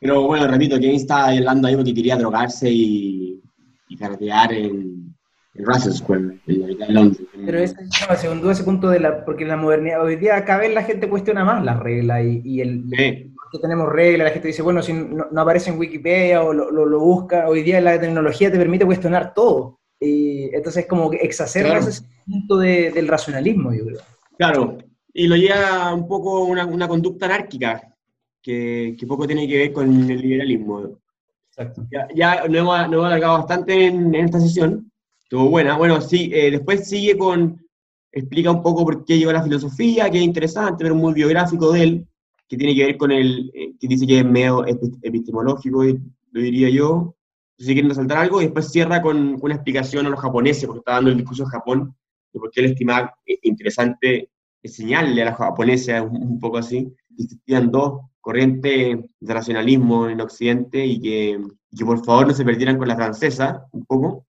[0.00, 3.40] Pero bueno, repito, Keynes estaba hablando ahí porque quería drogarse y,
[3.88, 5.13] y carretear en,
[5.54, 7.26] en Russell Square, en la mitad de Londres.
[7.46, 10.74] Pero ese, no, segundo ese punto de la, porque la modernidad, hoy día cada vez
[10.74, 14.48] la gente cuestiona más las reglas y, y el, Sí, que tenemos reglas, la gente
[14.48, 17.80] dice, bueno, si no, no aparece en Wikipedia o lo, lo, lo busca, hoy día
[17.80, 19.78] la tecnología te permite cuestionar todo.
[20.00, 21.86] Y entonces como que exacerba Claro.
[21.88, 24.00] ese punto de- del racionalismo, yo creo.
[24.36, 24.78] claro.
[25.16, 27.94] Y lo lleva un poco una, una conducta anárquica,
[28.42, 30.98] que, que poco tiene que ver con el liberalismo.
[31.50, 31.86] Exacto.
[31.92, 34.90] Ya, ya nos hemos, nos hemos alargado bastante en, en esta sesión.
[35.24, 35.76] Estuvo buena.
[35.76, 37.60] Bueno, sí, eh, después sigue con.
[38.12, 41.72] Explica un poco por qué llegó a la filosofía, que es interesante, pero muy biográfico
[41.72, 42.08] de él,
[42.48, 43.50] que tiene que ver con el.
[43.54, 45.98] eh, que dice que es medio epi- epistemológico, y-
[46.32, 47.16] lo diría yo.
[47.58, 50.92] Si quieren resaltar algo, y después cierra con una explicación a los japoneses, porque está
[50.94, 51.96] dando el discurso en Japón,
[52.32, 54.30] de por qué él estimaba eh, interesante
[54.62, 60.84] enseñarle a los japoneses un poco así, que existían dos corrientes de racionalismo en Occidente
[60.84, 61.38] y que,
[61.70, 64.26] y que por favor no se perdieran con la francesa un poco,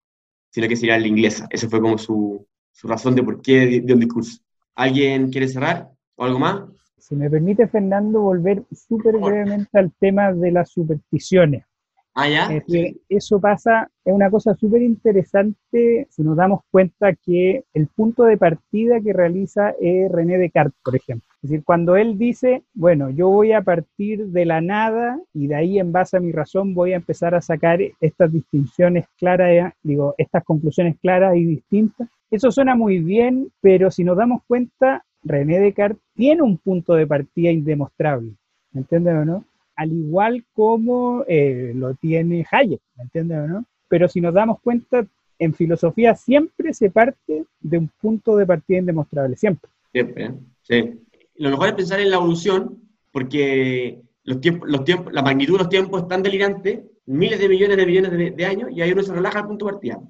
[0.56, 1.46] sino que sería la inglesa.
[1.50, 4.40] Esa fue como su, su razón de por qué dio un discurso.
[4.74, 6.62] ¿Alguien quiere cerrar o algo más?
[6.96, 11.66] Si me permite, Fernando, volver súper brevemente al tema de las supersticiones.
[12.14, 12.44] Ah, ya.
[12.44, 17.88] Es decir, eso pasa, es una cosa súper interesante si nos damos cuenta que el
[17.88, 21.25] punto de partida que realiza es René Descartes, por ejemplo.
[21.42, 25.54] Es decir, cuando él dice, bueno, yo voy a partir de la nada y de
[25.54, 30.14] ahí en base a mi razón voy a empezar a sacar estas distinciones claras, digo,
[30.18, 32.08] estas conclusiones claras y distintas.
[32.30, 37.06] Eso suena muy bien, pero si nos damos cuenta, René Descartes tiene un punto de
[37.06, 38.32] partida indemostrable.
[38.72, 39.44] ¿Me entiendes o no?
[39.76, 43.64] al igual como eh, lo tiene Hayek, ¿me entiendes o no?
[43.88, 45.06] Pero si nos damos cuenta,
[45.38, 49.70] en filosofía siempre se parte de un punto de partida indemostrable, siempre.
[49.92, 50.32] Siempre,
[50.62, 50.98] sí.
[51.38, 52.78] Lo mejor es pensar en la evolución,
[53.12, 57.48] porque los tiempos, los tiempos, la magnitud de los tiempos es tan delirante, miles de
[57.48, 60.00] millones de millones de, de años, y ahí uno se relaja al punto de partida.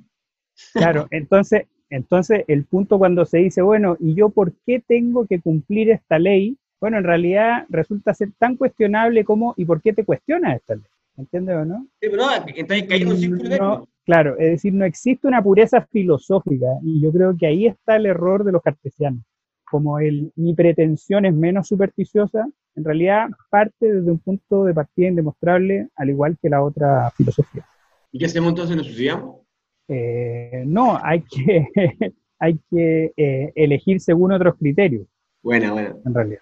[0.72, 5.40] Claro, entonces, entonces el punto cuando se dice, bueno, ¿y yo por qué tengo que
[5.40, 6.56] cumplir esta ley?
[6.80, 10.84] Bueno, en realidad resulta ser tan cuestionable como ¿y por qué te cuestionas esta ley?
[11.16, 11.86] ¿Entiendes o no?
[12.00, 13.88] Sí, pero no, entonces cae en un círculo No, eterno.
[14.04, 18.06] claro, es decir, no existe una pureza filosófica y yo creo que ahí está el
[18.06, 19.22] error de los cartesianos.
[19.70, 22.46] Como el, mi pretensión es menos supersticiosa,
[22.76, 27.66] en realidad parte desde un punto de partida indemostrable, al igual que la otra filosofía.
[28.12, 28.76] ¿Y qué hacemos entonces?
[28.76, 29.40] ¿Nos suicidamos?
[29.88, 31.66] Eh, no, hay que,
[32.38, 35.06] hay que eh, elegir según otros criterios,
[35.42, 35.96] Buena, buena.
[36.04, 36.40] en realidad.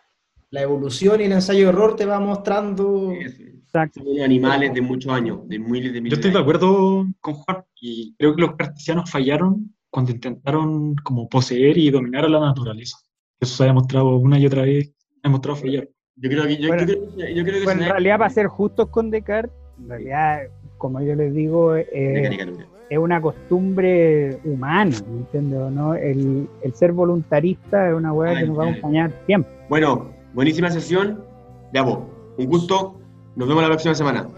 [0.50, 3.12] La evolución y el ensayo-error te va mostrando...
[3.12, 4.00] Exacto.
[4.24, 6.42] Animales de muchos años, de miles de Yo millones estoy de años.
[6.42, 12.24] acuerdo con Juan y creo que los cartesianos fallaron cuando intentaron como poseer y dominar
[12.24, 12.98] a la naturaleza.
[13.44, 14.92] Eso se ha demostrado una y otra vez,
[15.22, 15.88] ha demostrado fallar.
[16.16, 18.18] Yo creo que, yo, Bueno, yo creo, que- yo creo que Bueno, si en realidad,
[18.18, 20.40] para ser justos con Descartes, en realidad,
[20.78, 22.30] como yo les digo, eh,
[22.90, 25.60] es una costumbre humana, ¿me entiendes?
[25.72, 25.94] no?
[25.94, 29.52] El, el ser voluntarista es una hueá Ah, que nos va a acompañar siempre.
[29.68, 31.22] Bueno, buenísima sesión.
[31.72, 31.98] Ya vos,
[32.38, 32.98] un gusto.
[33.36, 34.28] Nos vemos la próxima semana.